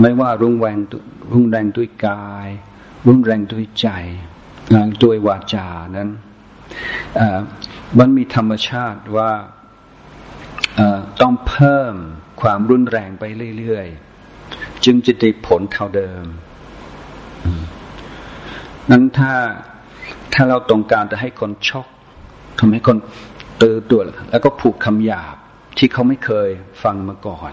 [0.00, 0.78] ไม่ว่ารุนแรง
[1.34, 2.48] รุนแรงด้วยกาย
[3.06, 3.88] รุนแรงด้วยใจ
[5.02, 6.10] ด้วยวาจานั้น
[7.98, 9.30] มันมีธรรมชาติว่า
[11.20, 11.94] ต้องเพิ่ม
[12.42, 13.24] ความรุนแรงไป
[13.58, 16.24] เรื่อยๆ จึงจะได้ผลเท่าเดิม
[18.90, 19.32] นั้นถ้า
[20.34, 21.88] ถ้าเราต้องการจะให้คนช็อก
[22.58, 22.96] ทำให้คน
[23.62, 25.36] ตื่นตัวแล้วก็ผูกคำหยาบ
[25.78, 26.48] ที่เขาไม่เคย
[26.82, 27.52] ฟังมาก่อน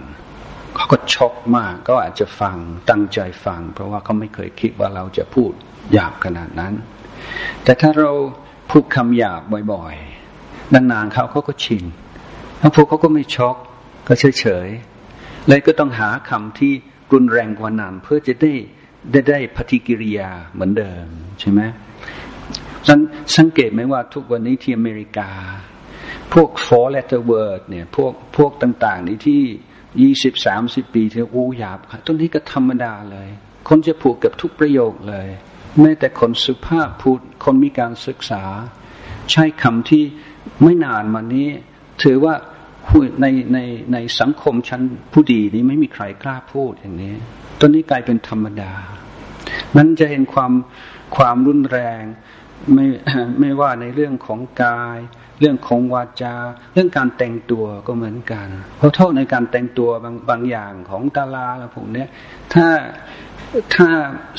[0.76, 2.56] เขาก็ช็อกมากก็อาจจะฟัง
[2.90, 5.52] ตั้งใจฟัง เพราะว่าเขาไม่เคยคิดว่าเราจะพูด
[5.94, 6.74] หยาบขนาดนั้น
[7.64, 8.12] แต่ถ้าเรา
[8.70, 9.42] พูดคำหยาบ
[9.74, 11.84] บ่อยๆนานๆเขาเขาก็ชิน
[12.60, 13.56] แล้วพวกเขาก็ไม่ช็อก
[14.08, 16.74] ก็เฉยๆเลยก็ต้องหาคำที่
[17.14, 18.54] รุนแรงกว่านั้นเพื่อจะได้
[19.12, 21.06] ได้ได้ปฏิกิริยาเหมือนเดิม
[21.40, 21.62] ใช่ไหม
[23.38, 25.30] สังเกตไหมว่าทุกวันนี้ที่อเมริกา
[26.34, 29.44] พวก four letter word เนี่ยพวกพวกต่าง ๆ นี่ที่
[30.02, 33.30] ยี่สิบสามสิบปีที่อู้หยาบต้นนี้ก็ธรรมดาเลย
[33.68, 35.28] คนจะพูดกับทุกประโยคเลย
[35.82, 38.44] แม้แต่คนสุภาพพูดคนมีการศึกษา
[39.32, 40.04] ใช้คำที่
[40.64, 41.50] ไม่นานมานี้
[42.04, 42.36] ถือว่า
[43.22, 43.60] ในใน
[43.94, 44.82] ในสังคมชั้น
[45.14, 47.16] ผู้ดีนี้ไม่มีใครกล้าพูดอย่างนี้
[47.60, 48.74] ตอนนี้กลายเป็นธรรมดา
[49.78, 50.52] มันจะเห็นความ
[51.16, 52.02] ความรุนแรง
[52.74, 52.86] ไม่
[53.40, 55.00] ไม่ว่าในเรื่องของกาย
[55.40, 56.36] เรื่องของวาจา
[56.74, 62.10] เรื่องการแต่งตัวก็เหมือนกัน เพราะเท่าในการแต่งตัวบางบางอย่างของดาราแล้วผมเนี้ย
[62.54, 62.68] ถ้า
[63.76, 63.90] ถ้า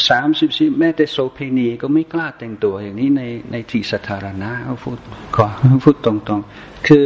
[0.08, 4.98] สามสิบสิบแม้แต่โซเพนีก็ไม่กล้าแต่งตัวอย่างนี้ในในที่สาธารณะเขาพูด
[5.36, 5.44] ก็
[5.84, 7.04] พูดตรงๆ คือ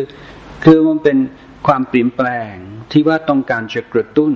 [0.64, 1.18] คือมันเป็น
[1.66, 2.54] ความเปลี่ยนแปลง
[2.92, 4.32] ที่ว่าต้องการจะกระตุ้น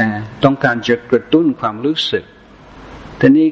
[0.00, 0.08] นะ
[0.44, 2.24] ต้องการจะกระตุ้นความรู้สึก
[3.22, 3.48] แต่นี้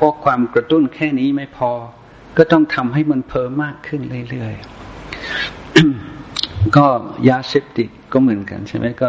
[0.00, 1.70] พวกความกระตุ้นแค่นี้ไม่พอ
[2.36, 6.86] ก็ต้องทำให้มันเพิ่มมากขึ้นเรื่อยๆ ก็
[7.28, 9.08] ยาเสพติดก็เหมือนกันใช่ไหมก็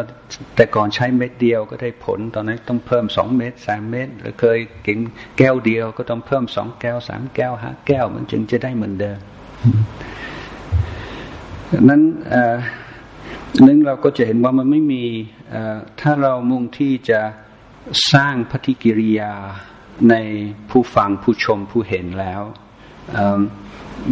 [0.56, 5.00] แต่ก่อนใช้เม็ดเดียวก็ได้ผล ตอนนั้นต้องเพิ่มสองเม็ดสามเม็ดหรือเคยกิน
[5.38, 9.20] แก้วเดียวก็ต้องเพิ่มสองแก้วสามแก้วห้าแก้วมันจึงจะได้เหมือนเดิม
[11.90, 12.02] นั้น
[13.68, 15.04] นึงเราก็จะเห็นว่ามันไม่มี
[16.02, 17.22] ถ้าเรามุ่งที่จะ
[18.14, 19.34] สร้างปฏิกิริยา
[20.10, 20.16] ใน
[20.70, 22.42] ผู้ฟังผู้ชมผู้เห็นแล้ว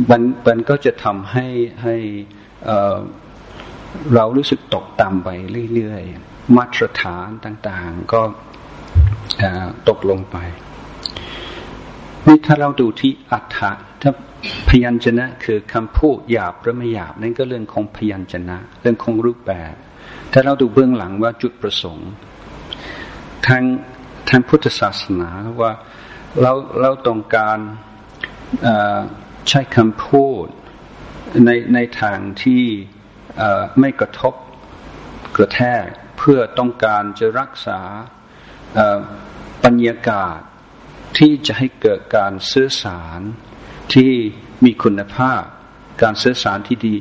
[0.10, 1.48] มันมันก็จะทำให้
[1.84, 1.96] ให้
[4.16, 5.30] เรารู้สึกตกต่ำไป
[5.74, 8.22] เรื่อยๆ มาตรฐานต่างๆ ก็
[9.90, 10.38] ตกลงไป
[12.28, 14.12] นี่ถ้าเราดูที่อัฏฐะถ้า
[14.70, 19.74] พยัญชนะคือคำพูดหยาบหรือไม่หยาบนั่นก็เรื่องของพยัญชนะ เรื่องของรูปแบบ
[20.32, 22.10] ถ้าเราดูเบื้องหลังว่าจุดประสงค์
[23.48, 23.64] ทาง
[24.30, 25.30] ทางพุทธศาสนา
[25.62, 25.72] ว่า
[26.42, 27.60] เราเราต้องการ
[29.50, 30.46] ใช้คำพูด
[31.46, 32.64] ในในทางที่
[33.80, 34.34] ไม่กระทบ
[35.36, 35.86] กระแทก
[36.18, 37.80] เพื่อต้องการจะรักษา
[39.66, 40.40] บรรยากาศ
[41.18, 43.20] ที่จะให้เกิดการสื่อสาร
[43.94, 44.12] ที่
[44.66, 45.42] มีคุณภาพ
[46.02, 46.96] การสื่อสารที่ดี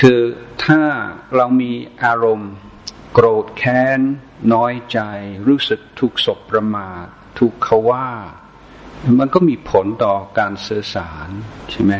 [0.00, 0.20] คือ
[0.64, 0.82] ถ้า
[1.36, 1.72] เรามี
[2.04, 2.52] อารมณ์
[3.12, 4.00] โกรธแค้น
[4.54, 5.00] น้อยใจ
[5.48, 7.04] รู้สึกถูกศพประมาท
[7.38, 8.08] ถูกเขาว่า
[9.18, 11.28] มันก็มีผลต่อการสื่อสาร
[11.70, 11.94] ใช่ไหม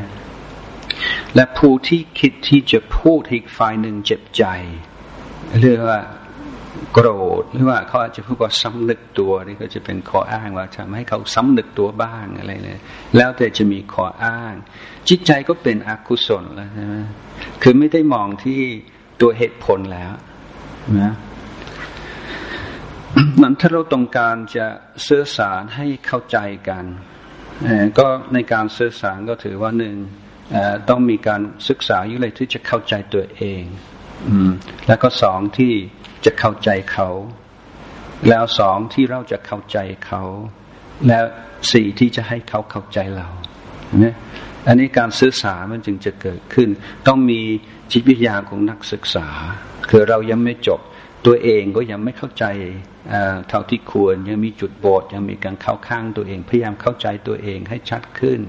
[1.34, 4.44] และผู้ที่คิดที่จะพูดอีกฝ่ายหนึ่งเจ็บใจ
[5.60, 6.00] เรียกว่า
[6.92, 7.08] โกร
[7.42, 12.78] ธหรือว่าเขาอาจจะพูดว่าซ้ำนึกตัวนี่ก็จะเป็นข้ออ้างว่าทำให้เขาซ้ำนึกตัวบ้างอะไรเลย
[13.16, 14.54] แล้วแต่จะมีข้ออ้าง
[15.08, 16.96] จิตใจก็เป็นอกุศลแล้วใช่ไหม
[17.62, 18.60] คือไม่ได้มองที่
[19.20, 20.12] ตัวเหตุผลแล้ว
[21.00, 21.12] นะ
[23.42, 24.66] นั้นถ้าเราต้องการจะ
[25.08, 26.84] สื่อสารให้เข้าใจกัน
[27.98, 29.96] ก็ในการสื่อสารก็ถือว่าหนึ่ง
[30.88, 33.62] ต้องมีการศึกษาอยู่เลยที่จะเข้าใจตัวเอง
[34.28, 34.30] อ
[34.86, 35.72] แล้วก็สองที่
[36.24, 37.08] จะเข้าใจเขา
[38.28, 40.22] แล้วสองที่เราจะเข้าใจเขา
[41.08, 41.24] แล้ว
[41.72, 43.28] สี่ที่จะให้เขาเข้าใจเรา
[44.00, 44.14] เนี่ย
[44.66, 46.68] อันนี้การสื่อสารมันจึงจะเกิดขึ้น
[47.06, 47.40] ต้องมี
[47.92, 49.28] จิตวิทยาของนักศึกษา
[49.90, 50.80] คือเรายังไม่จบ
[51.26, 52.44] ตัวเองก็ยังไม่เข้าใจ
[53.48, 58.40] เท่าที่ควรยังมีจุดโบดยังมีการเข้าข้างตัวเอง พยายามเข้าใจตัวเองให้ชัดขึ้น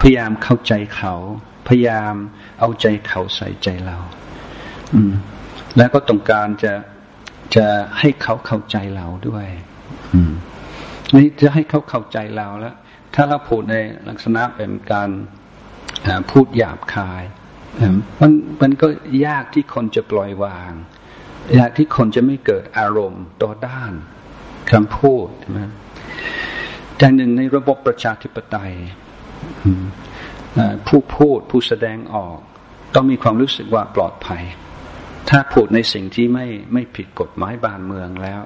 [0.00, 1.14] พยายามเข้าใจเขา
[1.68, 2.14] พยายาม
[2.60, 3.98] เอาใจเขาใส่ใจเรา
[4.94, 5.12] อืม
[5.76, 6.72] แล้วก็ต้องการจะ
[7.56, 7.66] จะ
[7.98, 9.46] ให้เขาเข้าใจเราด้วย
[10.14, 10.32] อืม
[11.14, 12.74] นี่จะให้เขาเข้าใจเราแล้ว
[13.14, 13.74] ถ้าเราพูดใน
[14.08, 15.10] ลักษณะเป็นการ
[16.30, 17.22] พูดหยาบคาย
[18.20, 18.86] มันมันก็
[19.26, 20.72] ยากที่คนจะปล่อยวาง
[21.58, 23.92] ยากที่คนจะไม่เกิดอารมณ์ต่อด้าน
[24.70, 25.60] คำพูดใช่ไหม
[26.96, 28.74] แต่หนึ่งในระบบประชาธิปไตย
[30.86, 32.38] ผู้พูดผู้แสดงออก
[32.94, 34.42] ต้องมีความรู้สึกว่าปลอดภัย
[35.30, 38.40] ถ้าพูดในสิ่งที่ไม่ไม่ผิดกฎหมายบ้านเมืองแล้ว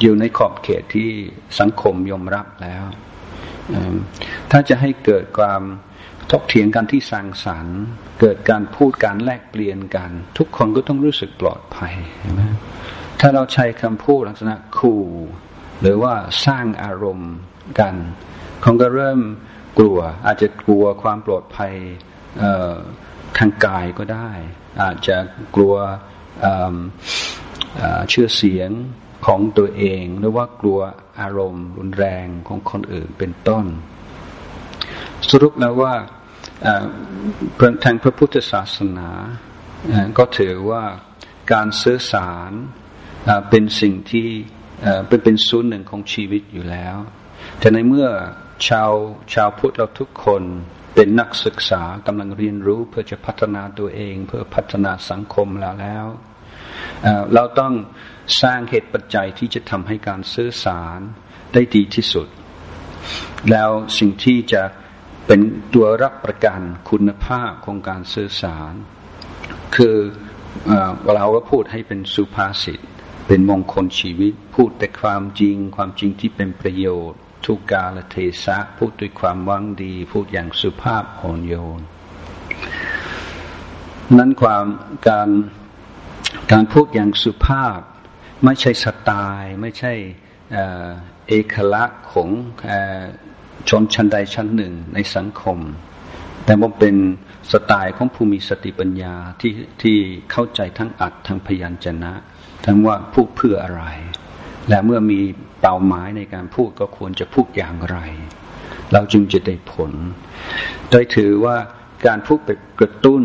[0.00, 1.10] อยู่ในขอบเขตที่
[1.58, 2.84] สังคมยอมรับแล้ว
[4.50, 5.62] ถ้าจะให้เกิดความ
[6.30, 7.78] ทกเถียงกันที่สร้างสรรค์
[8.20, 12.42] เกิดการพูดการแลกเปลี่ยนกัน ทุกคนก็ต้องรู้สึกปลอดภัยใช่ไหม
[13.20, 15.04] ถ้าเราใช้คำพูดลักษณะขู่
[15.80, 16.14] หรือว่า
[16.46, 17.32] สร้างอารมณ์
[17.80, 17.94] กัน
[18.64, 19.20] คนก็เริ่ม
[19.78, 21.72] กลัว อาจจะกลัวความปลอดภัย
[23.38, 24.30] ทางกายก็ได้
[24.82, 25.16] อาจจะ
[25.54, 25.74] กลัว
[28.10, 28.70] เชื่อเสียง
[29.26, 30.80] ของตัวเอง หรือว่ากลัว
[31.20, 33.64] อารมณ์รุนแรงของคนอื่นเป็นต้น
[35.32, 35.94] สรุปแล้วว่า
[37.84, 39.10] ทางพระพุทธศาสนา
[40.18, 40.84] ก็ถือว่า
[41.52, 42.52] การสื่อสาร
[43.50, 44.28] เป็นสิ่งที่
[45.08, 46.96] เป็นเป็นส่วนหนึ่งของชีวิตอยู่แล้ว
[47.58, 48.08] แต่ในเมื่อ
[48.68, 48.90] ชาว
[49.34, 50.42] ชาวพุทธเราทุกคน
[50.94, 56.06] เป็นนักศึกษากำลังเรียนรู้เพื่อจะพัฒนาตัวเอง เพื่อพัฒนาสังคมแล้วแล้ว
[57.34, 57.72] เราต้อง
[58.42, 60.98] สร้างเหตุปัจจัยที่จะทำให้การสื่อสาร
[61.52, 62.28] ได้ดีที่สุด
[63.50, 64.62] แล้วสิ่งที่จะ
[65.26, 65.40] เป็น
[65.74, 68.74] ตัวรับประกันคุณภาพของการสื่อสาร
[69.76, 69.96] คือ
[71.14, 72.80] เราก็พูดให้เป็นสุภาษิต
[73.26, 81.80] เป็นมงคลชีวิต พูดแต่ความจริง ความจริงที่เป็นประโยชน์ ทุกกาลเทศะพูดด้วยความวังดี พูดอย่างสุภาพอ่อนโยน
[84.18, 84.64] นั้นความ
[85.08, 85.28] การ
[86.52, 87.78] การพูดอย่างสุภาพ
[88.44, 89.92] ไม่ใช่สไตล์ ไม่ใช่
[91.28, 92.28] เอกลักษณ์ของ
[93.68, 95.58] ชนชั้นใดชั้นหนึ่งในสังคม
[96.44, 96.96] แต่มันเป็น
[97.52, 99.96] สไตล์ของภูมิสติปัญญาที่ที่
[100.30, 102.12] เข้าใจทั้งอัดทั้งพยัญชนะ
[102.64, 103.84] ทั้งว่าพูดเพื่ออะไร
[104.68, 105.20] และเมื่อมี
[105.60, 107.98] เป้าหมายในการพูดก็ควรจะพูดอย่างไร
[108.92, 109.92] เราจึงจะได้ผล
[110.90, 111.56] โดยถือว่า
[112.06, 113.22] การพูดไปกระตุ้น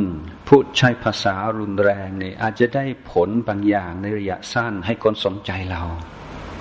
[0.47, 5.83] พูดใช้ภาษารุนแรงเนี่ยอาจจะได้ผลบางอย่างในระยะสั้นให้คนสนใจเรา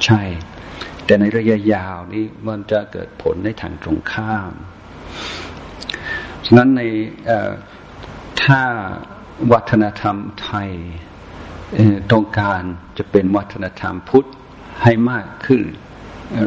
[0.04, 0.22] ใช่
[1.06, 4.52] แต่ในระยะยาวนี้มันจะเกิดผลในทางตรงข้าม
[6.44, 6.82] ฉะนั้นใน
[8.44, 8.62] ถ้า
[9.52, 10.70] วัฒนธรรมไทย
[12.12, 12.62] ต้องการ
[12.98, 14.28] จะเป็นวัฒนธรรมพุทธ
[14.82, 15.62] ให้มากขึ้น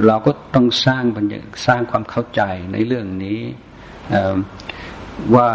[0.06, 1.34] เราก็ต้องสร้างบรรย
[1.68, 2.42] สร้างความเข้าใจ
[2.74, 3.40] ในเรื่องนี้
[5.36, 5.50] ว่า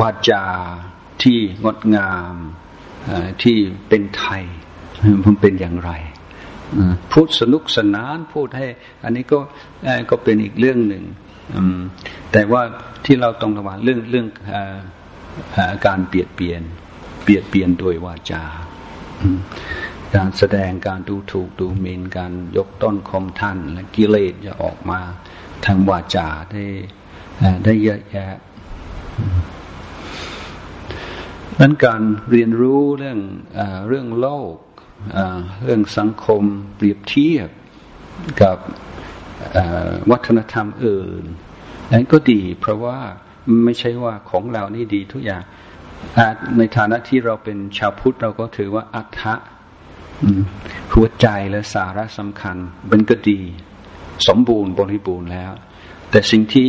[0.00, 0.44] วาจา
[1.22, 2.34] ที่งดงาม
[3.42, 3.56] ที่
[3.88, 4.42] เป็นไทย
[5.24, 5.92] มันเป็นอย่างไร
[7.12, 8.66] พูดสนุกสนานพูดให้
[9.04, 9.38] อันนี้ก็
[10.10, 11.04] ก็เป็นอีกเรื่องหนึ่ง
[12.32, 12.62] แต่ว่า
[13.04, 14.26] ที่เราต้องระวังเรื่องเรื่อง
[15.56, 16.62] อการเปลี่ยนเปลี่ยน
[17.22, 18.44] เบียดเบียนโดยวาจา
[20.14, 25.00] การแสดงการดูถูกดูหมิ่นการยกต้นคมท่านและกิเลสจะออกมา
[25.64, 26.64] ทางวาจาได้
[27.64, 28.38] ได้เยอะแยะ
[31.60, 33.18] นั้นการเรียนรู้เรื่อง
[33.58, 34.54] อเรื่องโลก
[35.64, 36.42] เรื่องสังคม
[36.76, 37.48] เปรียบเทียบ
[38.42, 38.58] กับ
[40.10, 41.24] วัฒนธรรมอื่น
[41.92, 42.98] นั้นก็ดีเพราะว่า
[43.64, 45.42] ไม่ใช่ว่าของเรานี่ดีทุกอย่าง
[46.58, 49.34] ในฐานะที่เราเป็นชาวพุทธเราก็ถือว่าอัฏฐะ
[50.92, 52.56] หัวใจและสาระสำคัญ
[52.88, 53.40] เป็นก็ดี
[54.28, 55.52] สมบูรณ์บริบูรณ์แล้ว
[56.10, 56.68] แต่สิ่งที่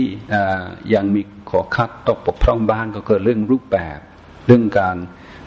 [0.94, 4.00] ยังมีขอคัดตกปกพร่องบ้างก็คือเรื่องรูปแบบ
[4.48, 4.98] เรื่องการ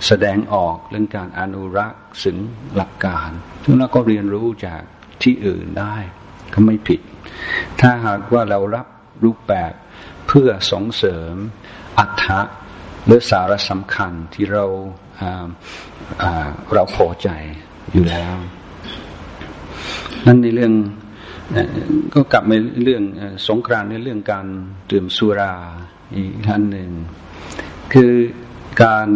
[0.06, 2.38] แสดงออกเรื่องการอนุรักษ์สึง
[2.76, 3.30] หลักการ
[3.64, 4.82] ซึ่งเราก็เรียนรู้จาก
[5.22, 5.96] ที่อื่นได้
[6.52, 7.00] ก็ไม่ผิด
[7.80, 8.86] ถ้าหากว่าเรารับ
[9.24, 9.72] รูปแบบ
[10.28, 11.34] เพื่อส่งเสริม
[11.98, 12.40] อัฏฐะ
[13.06, 14.64] หรือสาระสำคัญที่เรา
[16.74, 17.28] เราพอใจ
[17.92, 18.34] อยู่แล้ว
[20.26, 20.72] นั่นในเรื่อง
[22.14, 23.02] ก็กลับมาเรื่อง
[23.48, 24.46] สงกรานในเรื่องการ
[24.90, 25.54] ดื่มสุรา
[26.14, 26.90] อีกท่านหนึ่ง
[27.92, 28.12] คือ
[28.82, 29.08] การ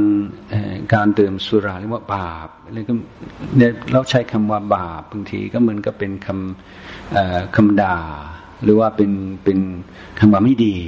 [0.95, 7.99] การดื่มสุราเรียกว่าบาปเนี่ยเราใช้คำว่าบาปบางทีก็เหมือนก็เป็นคำคำด่า
[8.63, 9.13] หรือว่าเป็น
[9.45, 9.59] เป็น
[10.19, 10.79] คำว่าไม่ดี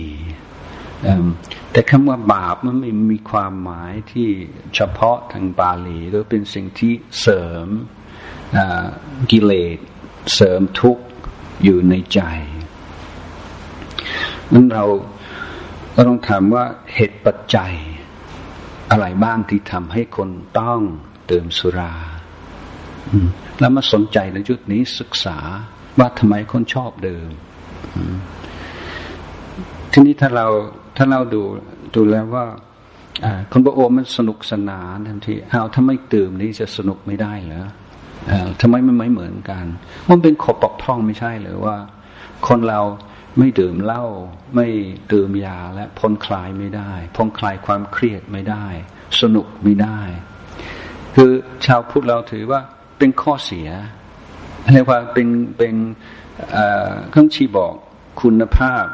[1.72, 4.28] แต่คำว่าบาปมันไม่มีความหมายที่
[4.74, 7.68] เฉพาะทางบาลีหรือเป็นสิ่งที่เสริม
[9.30, 9.78] กิเลส
[10.34, 11.04] เสริมทุกข์
[11.64, 12.20] อยู่ในใจ
[14.52, 14.84] นั้นเรา
[15.94, 16.64] ก็ต้องถามว่า
[16.94, 17.74] เหตุปัจจัย
[18.90, 20.30] อะไรบ้างที่ทำให้คน
[20.60, 20.80] ต้อง
[21.30, 21.92] ดื่มสุรา
[23.60, 25.38] แล้วมาสนใจในจุดนี้ศึกษา
[25.98, 27.28] ว่าทำไมคนชอบดื่ม
[29.92, 30.46] ทีนี้ถ้าเรา
[30.96, 31.42] ถ้าเราดู
[31.94, 32.46] ดูแล้วว่า
[33.52, 37.66] คนบอกโอมันสนุกสนานทันทีเอาถ้าไม่ตื่มนี่จะสนุกไม่ได้เหรอ
[38.60, 39.64] ทำไมมันไม่เหมือนกัน
[40.10, 41.76] มันเป็นขบปกท่องไม่ใช่หรือว่า
[42.48, 42.80] คนเรา
[43.38, 44.04] ไม่ดื่มเหล้า
[44.54, 44.68] ไม่
[45.12, 48.66] ดื่มยาและพ้นคลายไม่ได้ พ้นคลายความเครียดไม่ได้
[49.20, 50.00] สนุกไม่ได้
[51.14, 51.32] คือ
[51.66, 52.60] ชาวพุทธเราถือว่า
[52.98, 53.68] เป็นข้อเสีย
[54.72, 55.28] เรียกว่าเป็น
[55.58, 55.74] เป็น
[57.10, 57.74] เครื่องชี้บอก
[58.22, 58.84] คุณภาพ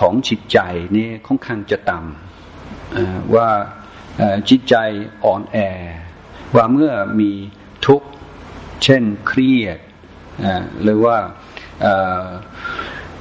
[0.00, 0.58] ของจิตใจ
[0.96, 3.48] นี่ค่อนข้างจะต่ำว่า
[4.48, 4.74] จิตใจ
[5.24, 5.56] อ่อนแอ
[6.56, 7.30] ว่าเมื่อมี
[7.86, 8.08] ทุกข์
[8.84, 9.78] เช่นเครียด
[10.82, 11.16] หรือว่า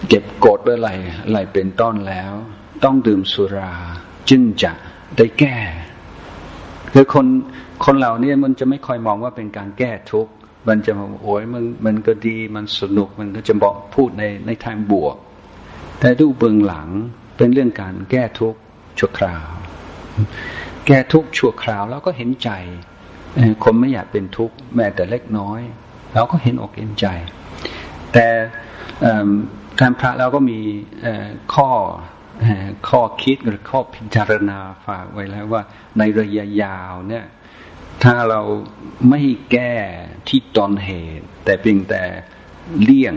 [0.07, 0.89] เก็บกดอะไร
[1.23, 2.31] อะไรเป็นต้นแล้ว
[2.83, 3.73] ต้องดื่มสุรา
[4.29, 4.71] จึงจะ
[5.17, 5.57] ได้แก้
[6.93, 7.27] คือคน
[7.85, 10.31] คนเหล่านี้มันจะไม่ค่อยมองว่าเป็นการแก้ทุกข์
[10.67, 15.15] มันจะบอกโอ้ยมันมันก็ดีมันสนุกมันก็จะบอกพูดในในทางบวก
[15.99, 16.89] แต่ดูเบื้องหลัง
[17.37, 18.59] เป็นเรื่องการแก้ทุกข์
[18.99, 19.47] ชั่วคราว
[20.87, 22.49] แก้ทุกข์ชั่วคราวแล้วก็เห็นใจ
[23.63, 25.61] คนไม่อยากเป็นทุกข์แม้แต่เล็กน้อย
[26.13, 27.07] เราก็เห็นอกเห็นใจ
[28.13, 28.27] แต่
[29.79, 30.59] การพระเราก็มี
[31.53, 31.69] ข้อ
[32.89, 35.61] ข้อคิดหรือข้อพิจารณาฝากไว้แล้วว่า
[35.97, 37.25] ในระยะยาวเนี่ย
[38.03, 38.41] ถ้าเรา
[39.09, 39.21] ไม่
[39.51, 39.73] แก้
[40.27, 42.01] ที่ตอนเหตุ แต่เพียงแต่
[42.81, 43.15] เลี่ยง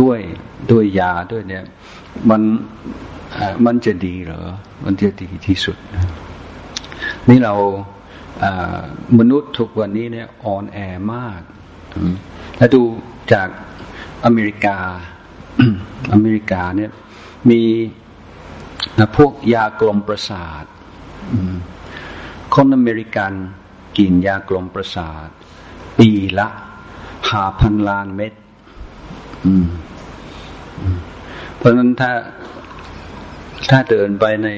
[0.00, 0.18] ด้วย
[0.70, 1.64] ด้วยยาด้วยเนี่ย
[2.30, 2.42] มัน
[3.66, 4.46] มันจะดีเหรอ
[4.84, 5.76] มันจะดีที่สุด
[7.28, 7.54] นี่เรา
[9.18, 10.78] มนุษย์ทุกวันนี้เนี่ยอ่อนแอ
[11.14, 11.40] มาก
[12.58, 12.82] ถ้าดู
[13.32, 13.48] จาก
[14.26, 14.78] อเมริกา
[16.12, 16.90] อเมริกาเนี่ย
[17.50, 17.62] มี
[19.16, 20.64] พวกยากลมประสาท
[22.54, 23.32] คนอเมริกัน
[23.98, 25.28] กินยากลมประสาท
[25.98, 26.48] ปีละ
[27.30, 28.32] หาพันล้านเม็ด
[31.56, 32.12] เพราะฉะนั้นถ้า
[33.70, 34.48] ถ้าเดินไปใน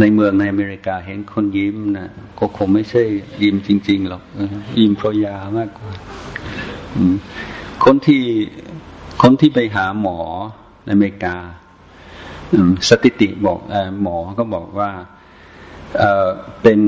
[0.00, 3.02] ในเมืองในอเมริกาเห็นคนยิ้มนะก็คงไม่ใช่
[3.42, 4.22] ยิ้มจริง ๆ หรอก
[4.78, 5.92] ยิ้มเพราะยามากกว่า
[7.84, 8.24] คนที่
[9.22, 10.18] คนที่ไปหาหมอ
[10.84, 11.36] ในอเมริกา
[12.88, 13.60] สถิติบอก
[14.02, 14.90] หมอก็บอกว่า
[16.62, 16.80] เป็น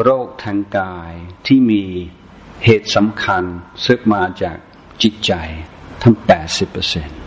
[0.00, 1.12] โรคทางกาย
[1.46, 1.82] ที่มี
[2.64, 3.44] เหตุสำคัญ
[3.86, 4.56] ซึกมาจาก
[5.02, 5.32] จิตใจ
[6.02, 7.18] ทั้งแปดสิบเปอร์เซ็นต์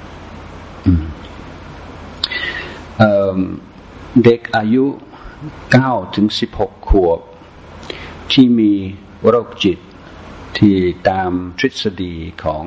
[4.24, 4.86] เด็กอายุ
[5.72, 7.20] เก้าถึงสิบหกขวบ
[8.32, 8.74] ที่มี
[9.28, 9.80] โรคจิต
[10.57, 10.76] ที่
[11.09, 12.64] ตามทฤษฎีของ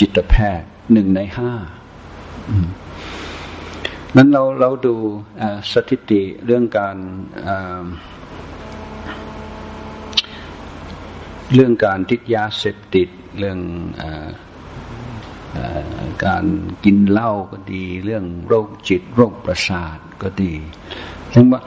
[0.00, 1.52] จิตแพทย์หนึ่งในห้า
[4.16, 4.94] นั้นเราเราดู
[5.72, 6.96] สถิติเรื่องการ
[11.54, 13.08] เรื่องการติดยาเสพติด
[13.38, 13.58] เรื่อง
[14.00, 14.02] อ
[16.26, 16.44] การ
[16.84, 20.54] กินเหล้าก็ดี เรื่องโรคจิต โรคประสาทก็ดี
[21.34, 21.60] ถึงว่า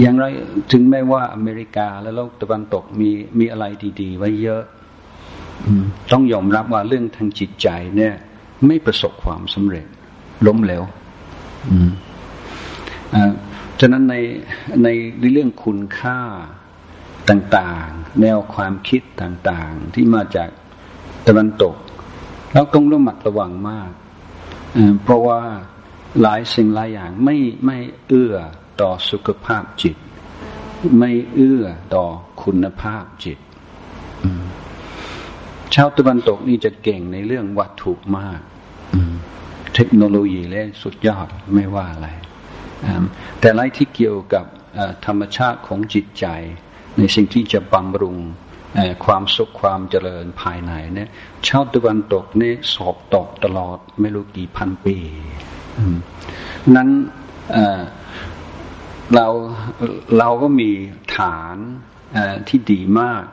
[0.00, 0.24] อย่างไร
[0.72, 3.64] ถึงแม้ว่าอเมริกาและโลกตะวันตกมีมีอะไร
[4.00, 4.62] ดี ๆ ไว้เยอะ
[6.12, 8.14] ต้องยอมรับว่าเรื่องทางจิตใจเนี่ย
[8.66, 9.86] ไม่ประสบความสำเร็จ
[10.46, 10.82] ล้มเหลว
[13.80, 14.16] ฉะนั้นใน
[14.84, 14.88] ใน
[15.32, 16.20] เรื่องคุณค่า
[17.30, 20.48] ต่างๆ แนวความคิดต่างๆ ที่มาจาก
[21.26, 21.74] ตะวันตก
[22.52, 23.90] เราต้องระมัดระวังมาก
[25.02, 25.40] เพราะว่า
[26.20, 27.78] หลายสิ่งหลายอย่างไม่ไม่
[28.08, 28.34] เอื้อ
[28.80, 29.96] ต่อสุขภาพจิต
[30.98, 31.62] ไม่เอื้อ
[31.94, 32.04] ต่อ
[32.42, 33.38] คุณภาพจิต
[35.74, 38.40] ชาวตะวันตกนี่จะเก่งในเรื่องวัตถุมาก
[39.74, 42.08] เทคโนโลยีและสุดยอดไม่ว่าอะไร
[43.40, 44.44] แต่ไรที่เกี่ยวกับ
[45.06, 46.26] ธรรมชาติของจิตใจ
[46.96, 48.16] ในสิ่งที่จะบำรุง
[49.04, 51.10] ความสุขความเจริญภายในเนี่ย
[51.48, 54.96] ชาวตะวันตกนี่สอบตกตลอดไม่รู้กี่พันปี
[56.76, 56.88] นั้น
[59.14, 59.26] เรา
[60.18, 60.70] เราก็มี
[61.16, 61.56] ฐาน
[62.48, 63.24] ที่ดีมาก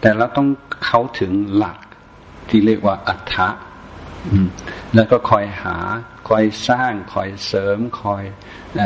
[0.00, 0.48] แต่เราต้อง
[0.84, 1.78] เข้าถึงหลัก
[2.48, 3.48] ที่เรียกว่าอัฏฐะ
[4.94, 5.76] แล้วก็คอยหา
[6.28, 8.22] คอยสร้าง คอยเสริม คอย
[8.80, 8.82] อ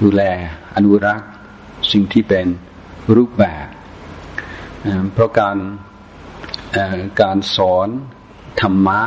[0.00, 0.22] ดูแล
[0.74, 1.30] อนุรักษ์
[1.90, 2.46] สิ่งที่เป็น
[3.16, 3.66] รูปแบบ
[5.12, 5.58] เพราะการ
[7.20, 7.88] การสอน
[8.60, 9.00] ธรรมะ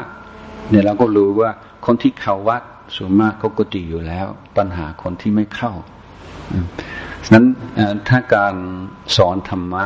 [0.69, 1.51] เนี่ยเราก็รู้ว่า
[1.85, 2.63] คนที่เข้าวัด
[2.95, 4.27] ส่วนมากเขาก็ดีอยู่แล้ว
[4.57, 5.71] ปัญหาคนที่ไม่เข้า
[7.25, 7.45] ฉะนั้น
[8.07, 8.55] ถ้าการ
[9.17, 9.85] สอนธรรมะ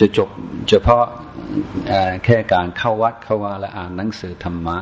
[0.00, 0.28] จะจบ
[0.68, 1.04] เฉพาะ
[2.24, 4.78] แค่การเข้าวัดเข้าวาและอ่านหนังสือธรรมะ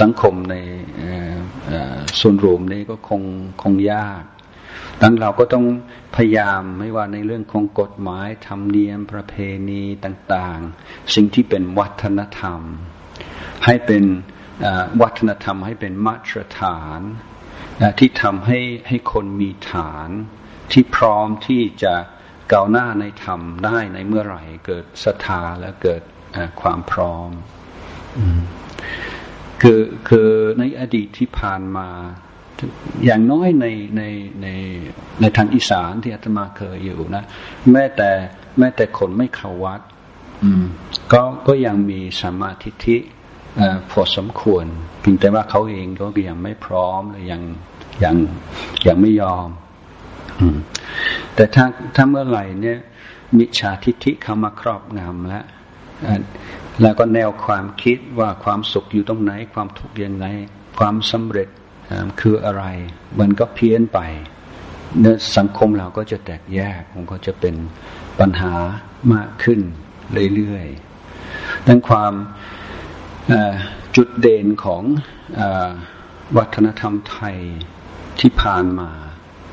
[0.00, 0.56] สังคมใน
[2.20, 3.22] ส่วนรวมนี้ก็คง
[3.62, 4.22] คงยาก
[5.02, 5.64] ดังเราก็ต้อง
[6.16, 9.34] พยายามไม่ว่าในเรื่องของกฎหมายธรรมเนียมประเพ
[9.68, 12.60] ณีต่างๆ สิ่งที่เป็นวัฒนธรรม
[13.64, 14.04] ให้เป็น
[15.02, 17.00] วัฒนธรรมให้เป็นมาตรฐาน
[17.98, 20.08] ที่ทำให้ให้คนมีฐาน
[20.72, 21.94] ที่พร้อมที่จะ
[22.52, 26.02] ก้าวหน้าในธรรมได้ในเมื่อไหร่ เกิดศรัทธาและเกิด
[26.60, 27.30] ความพร้อม
[29.62, 31.88] คือคือในอดีตที่ผ่านมา
[33.04, 33.66] อย่างน้อยใน
[33.96, 34.02] ใน
[34.42, 34.48] ใน
[35.20, 37.24] ในทางอีสานที่อาตมาเคยอยู่นะ
[37.72, 38.10] แม้แต่
[38.58, 39.80] แม้แต่คนไม่เข้าวัด
[41.12, 42.96] ก็ก็ยังมีสัมมาทิฏฐิ
[43.90, 44.64] พอสมควร
[45.00, 47.42] เพียงแต่ว่าเขาเองก็ยังไม่พร้อมหรือยัง
[48.04, 48.16] ยัง
[48.86, 49.48] ยังไม่ยอม
[51.34, 51.64] แต่ถ้า
[51.94, 52.78] ถ้าเมื่อไหร่เนี่ย
[53.38, 55.44] มิจฉาทิฏฐิเข้ามาครอบงำแล้ว
[56.82, 60.26] แล้วก็แนวความคิดว่าความสุขอยู่ตรงไหน ความทุกข์ยังไง
[60.78, 61.48] ความสำเร็จ
[62.20, 62.64] คืออะไร
[63.20, 64.00] มันก็เพี้ยนไป
[65.00, 67.54] เนื้อสังคมเราก็จะแตกแยกมันก็จะเป็น
[68.20, 68.52] ปัญหา
[69.14, 69.60] มากขึ้น
[70.34, 72.12] เรื่อยๆดังความ
[73.96, 74.82] จุดเด่นของ
[75.40, 75.42] อ
[76.36, 77.36] วัฒนธรรมไทย
[78.20, 78.90] ที่ผ่านมา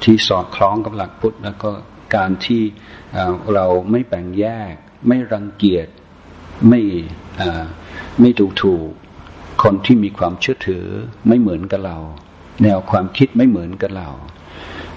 [0.04, 1.72] ที่สอดคล้องกับหลักพุทธ แล้วก็
[2.16, 2.62] การที่
[3.54, 4.74] เราไม่แบ่งแยก
[5.08, 5.88] ไม่รังเกียจ
[6.70, 6.82] ไม่
[8.22, 8.90] ไม่ดูถูก
[9.64, 10.86] คนที่มีความเชื่อถือ
[11.28, 11.98] ไม่เหมือนกับเรา
[12.64, 14.10] แนวความคิดไม่เหมือนกับเรา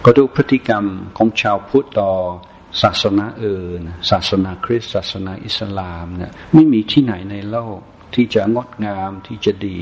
[0.04, 0.84] ก็ดูพฤติกรรม
[1.16, 2.10] ของชาวพุทธต่อ
[2.82, 3.80] ศาสนาอื่น
[4.10, 7.78] ศาสนาคริสต์ศาสนาอิสลามเนี่ยไม่มีที่ไหนในโลก
[8.14, 9.80] ที่จะงดงามที่จะดี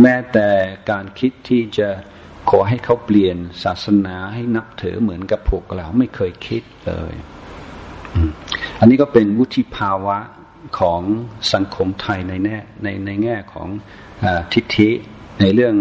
[0.00, 0.48] แม้แต่
[0.90, 1.88] การคิดที่จะ
[2.50, 7.14] ขอให้เขาเปลี่ยนศาสนาให้นับถือเหมือนกับพวกเราไม่เคยคิดเลย
[8.80, 10.18] อันนี้ก็เป็นวุฒิภาวะ
[10.78, 11.02] ของ
[11.52, 13.68] สังคมไทยในแน่ในในแง่ของ
[14.24, 14.90] อทิฏฐิ
[15.40, 15.76] ในเรื่อง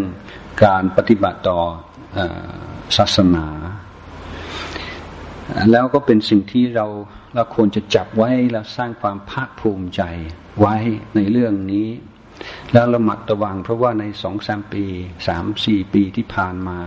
[0.66, 1.59] การปฏิบัติต่อ
[2.18, 2.20] อ
[2.97, 3.47] ศาสนา
[5.72, 6.88] แล้วก็เป็นสิ่งที่เรา
[7.36, 10.01] เราควรจะจับไว้แล้วสร้างความภาคภูมิใจ
[10.59, 10.76] ไว้
[11.16, 11.88] ในเรื่องนี้
[12.74, 14.86] แล้วระมัดระวังเพราะว่าในสองสามปี
[15.28, 16.80] สามสี่ปีที่ผ่านมา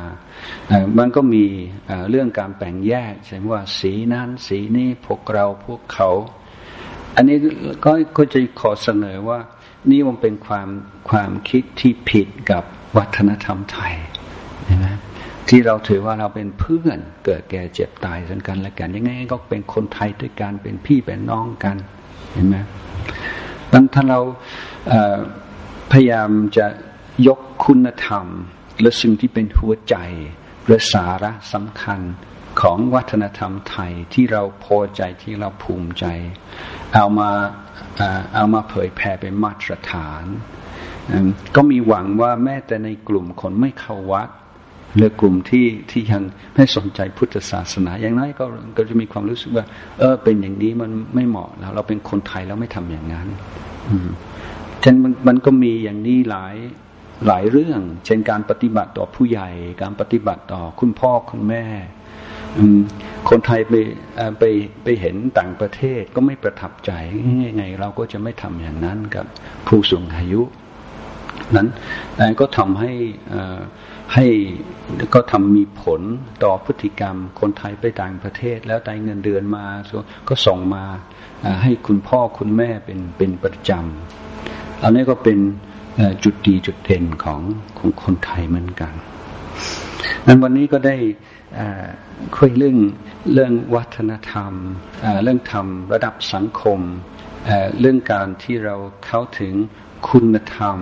[0.98, 1.44] มันก็มี
[2.10, 6.10] เรื่องการแบ่งแยกใช่ไหมว่าสีนั้นสีนี้พวกเราพวกเขา
[7.16, 7.36] อันนี้
[7.84, 9.38] ก็ก็จะขอเสนอว่า
[9.90, 10.68] นี่มันเป็นความ
[11.10, 12.64] ความคิดที่ผิดกับ
[12.96, 13.94] วัฒนธรรมไทย
[14.84, 14.96] นะ
[15.48, 21.76] ที่เราถือว่าเราเป็นเพื่อนเกิดแก่เจ็บตายสันกันและกันยังไงก็เป็นคนไทยด้วยกันเป็นพี่เป็นน้องกัน
[22.32, 22.56] เห็นไหม
[23.72, 24.20] ดังถ้าเรา
[25.92, 26.66] พยายามจะ
[27.26, 28.26] ยกคุณธรรม
[28.80, 29.96] และสิ่งที่เป็นหัวใจ
[30.68, 32.00] และสาระสำคัญ
[32.60, 36.04] ของวัฒนธรรมไทยที่เราพอใจที่เราภูมิใจ
[36.94, 37.30] เอามา
[38.34, 40.24] เอามาเผยแผ่เป็นมาตรฐาน
[41.56, 44.28] ก็มีหวังว่าแม้แต่ในกลุ่มคนไม่เข้าวัด
[44.94, 46.22] หรือกลุ่มที่ที่ยัง
[46.54, 48.44] ไม่สนใจพุทธศาสนา อย่างน้อยก็
[48.76, 49.64] ก็จะมีความรู้สึกว่า
[49.98, 53.28] เออ เป็นอย่างนี้มันไม่เหมาะแล้ว เราเป็นคนไทยแล้วไม่ทำอย่างนั้น
[53.88, 54.08] อืม
[54.82, 56.56] ฉะนั้นมันมันก็มีอย่างนี้หลาย
[57.26, 59.50] หลายเรื่อง เช่นการปฏิบัติต่อผู้ใหญ่
[59.82, 61.64] การปฏิบัติต่อคุณพ่อคุณแม่
[63.28, 63.74] คนไทยไป
[64.38, 64.42] ไป
[64.82, 66.90] ไปเห็นต่างประเทศก็ไม่ประทับใจ
[67.56, 69.26] ไง เราก็จะไม่ทำอย่างนั้นกับ
[69.66, 70.42] ผู้สูงอายุ
[71.56, 71.68] นั้น
[72.16, 72.92] แต่ก็ทำให้
[74.14, 74.26] ให้
[75.14, 76.00] ก็ทำมีผล
[76.44, 79.66] ต่อพฤติกรรม คนไทยไปต่างประเทศ แล้วได้เงินเดือนมา
[80.28, 80.84] ก็ส่งมา
[81.62, 85.38] ให้คุณพ่อคุณแม่เป็นเป็นประจำอันนี้ก็เป็น
[86.24, 87.40] จุดดีจุดเด่นของ
[87.78, 88.92] ของคนไทยเหมือนกัน
[90.26, 90.96] นั้นวันนี้ก็ได้
[92.36, 92.76] คุยเรื่อง
[93.32, 94.52] เรื่องวัฒนธรรม
[95.24, 96.80] เรื่องธรรมระดับสังคม
[97.80, 98.76] เรื่องการที่เรา
[99.06, 99.54] เข้าถึง
[100.08, 100.78] คุณธรรม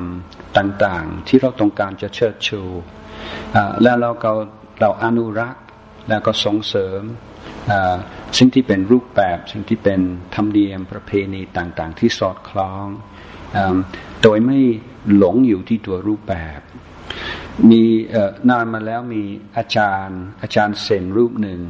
[0.58, 2.62] ต่างๆ ที่เราต้องการจะเชิดชู
[3.82, 4.32] แล้วเราก็
[4.80, 5.64] เราอนุรักษ์
[6.08, 7.02] แล้วก็ส่งเสริม
[8.38, 10.00] สิ่งที่เป็นรูปแบบสิ่งที่เป็น
[10.34, 12.86] ธรรมเนียมประเพณีต่างๆ ที่สอดคล้อง
[14.22, 14.58] โดยไม่
[15.16, 16.60] หลงอยู่ที่ตัวรูปแบบ
[17.70, 17.82] มี
[18.50, 19.22] นานมาแล้วมี
[19.56, 21.60] อาจารย์ อาจารย์เซนรูปหนึ่ง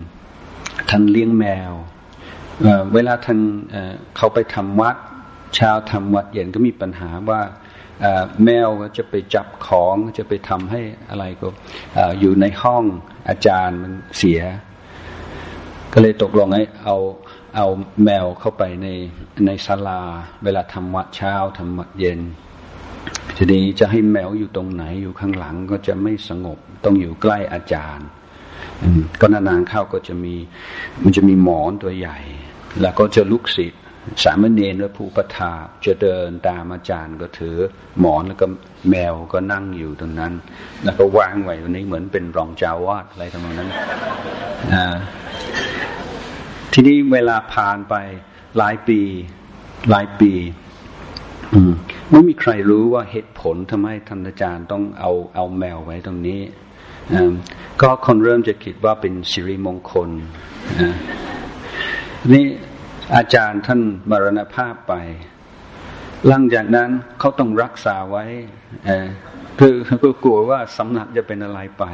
[0.91, 1.73] ท่านเลี้ยงแมว
[2.95, 3.39] เวลาท่าน
[4.17, 4.97] เขาไปทำวัด
[5.55, 7.41] เช้าทำวัดเย็นก็มีปัญหาว่า
[8.45, 10.81] แมวจะไปจับของจะไปทำให้
[11.11, 11.49] อะไรก็
[12.21, 12.85] อยู่ในห้อง
[13.29, 14.41] อาจารย์มันเสีย
[15.93, 16.97] ก็เลยตกลงให้เอา
[17.57, 17.67] เอา
[18.05, 18.89] แมวเข้าไปใน
[19.47, 20.01] ในศาลา
[20.45, 22.21] เวลาทำวัดเช้าทำวัดเย็น
[23.37, 28.07] ทีนี้จะให้แมวอยู่ตรงไหนอยู่ข้างหลังก็จะไม่สงบต้องอยู่ใกล้อาจารย์
[29.21, 30.35] ก็นานๆเข้าก็จะมี
[31.03, 32.19] มันจะมีหมอนตัวใหญ่
[32.81, 33.83] แล้วก็จะลุกศิษย์
[34.23, 35.53] สามเณรและผู้ประทา
[35.85, 37.57] จะเดินตามอาจารย์ก็ถือ
[38.01, 38.47] หมอนแล้วก็
[38.91, 40.33] แมวก็นั่งอยู่ตรงนั้น
[40.85, 43.71] แล้วก็วางไว้ตรงนี้เหมือนเป็นรองเจ้าวาดอะไรทำนองนั้น
[46.73, 47.95] ทีนี้เวลาผ่านไป
[48.59, 49.01] หลายปี
[49.91, 50.33] หลายปี
[52.11, 56.41] ไม่มีใครรู้ว่าเหตุผลทำไมท่านอาจารย์ต้องเอาเอาแมวไว้ตรงนี้
[57.81, 60.11] ก็คนเริ่มจะคิดว่าเป็นสิริมงคล
[62.33, 62.45] นี่
[63.17, 63.81] อาจารย์ท่าน
[64.11, 64.95] มรณภาพไป
[66.29, 68.25] หลังจากนั้นเขาต้องรักษาไว้
[69.59, 71.85] คือก็กลัวว่าสำนักจะเป็นอะไรไป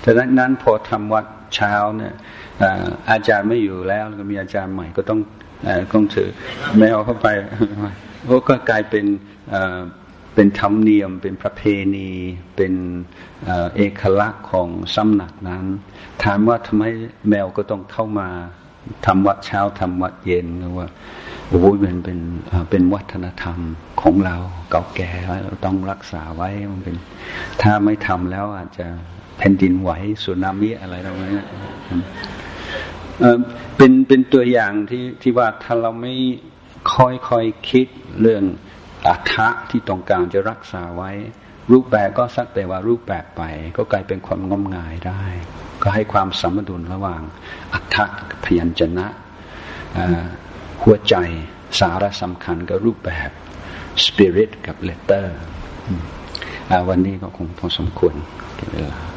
[0.00, 2.14] แต่นั้นนั้นพอทำวัดเช้าเนี่ย
[3.10, 5.20] อาจารย์ไม่อยู่แล้วก็มีอาจารย์ใหม่ก็ต้อง
[5.92, 6.30] ต้องถือ
[6.78, 7.28] แมวเข้าไป
[8.48, 9.06] ก็กลายเป็น
[10.34, 11.62] เป็นธรรมเนียม เป็นประเพ
[11.96, 12.10] ณี
[12.56, 12.74] เป็น
[13.76, 15.64] เอกลักษณ์ของสำนักนั้น
[16.24, 16.84] ถามว่าทำไม
[17.28, 18.28] แมวก็ต้องเข้ามา
[19.06, 20.46] ทำวัดเช้าทำวัดเย็น
[20.78, 20.88] ว่า
[21.48, 22.18] โอ้ยมันเป็น
[22.70, 23.58] เป็นวัฒนธรรม
[24.00, 24.36] ของเรา
[24.70, 25.10] เก่าแก่
[25.44, 26.96] เราต้องรักษาไว้มันเป็น
[27.62, 28.86] ถ้าไม่ทำแล้วอาจจะ
[29.38, 29.90] แผ่นดินไหว
[30.22, 31.42] สุนามิอะไรตรงนี้
[33.76, 36.14] เป็นเป็นตัวอย่างที่ที่ว่าถ้าเราไม่
[36.94, 37.86] ค่อยค่อยคิด
[38.20, 38.44] เรื่อง
[39.06, 41.10] อัฐะที่ต้องการจะรักษาไว้
[41.72, 43.42] รูปแบบก็สักแต่ว่ารูปแบบไป
[43.76, 45.22] ก็กลายเป็นความงมงายได้
[45.82, 47.20] ก็ให้ความสมดุลระหว่าง
[47.74, 48.04] อัฐะ
[48.44, 49.06] พยัญชนะ
[50.82, 51.14] หัวใจ
[51.80, 53.30] สาระสำคัญกับรูปแบบ
[54.04, 55.26] spirit กับ letter
[56.88, 58.14] วันนี้ก็คงพอสมควร
[58.72, 59.09] เวลา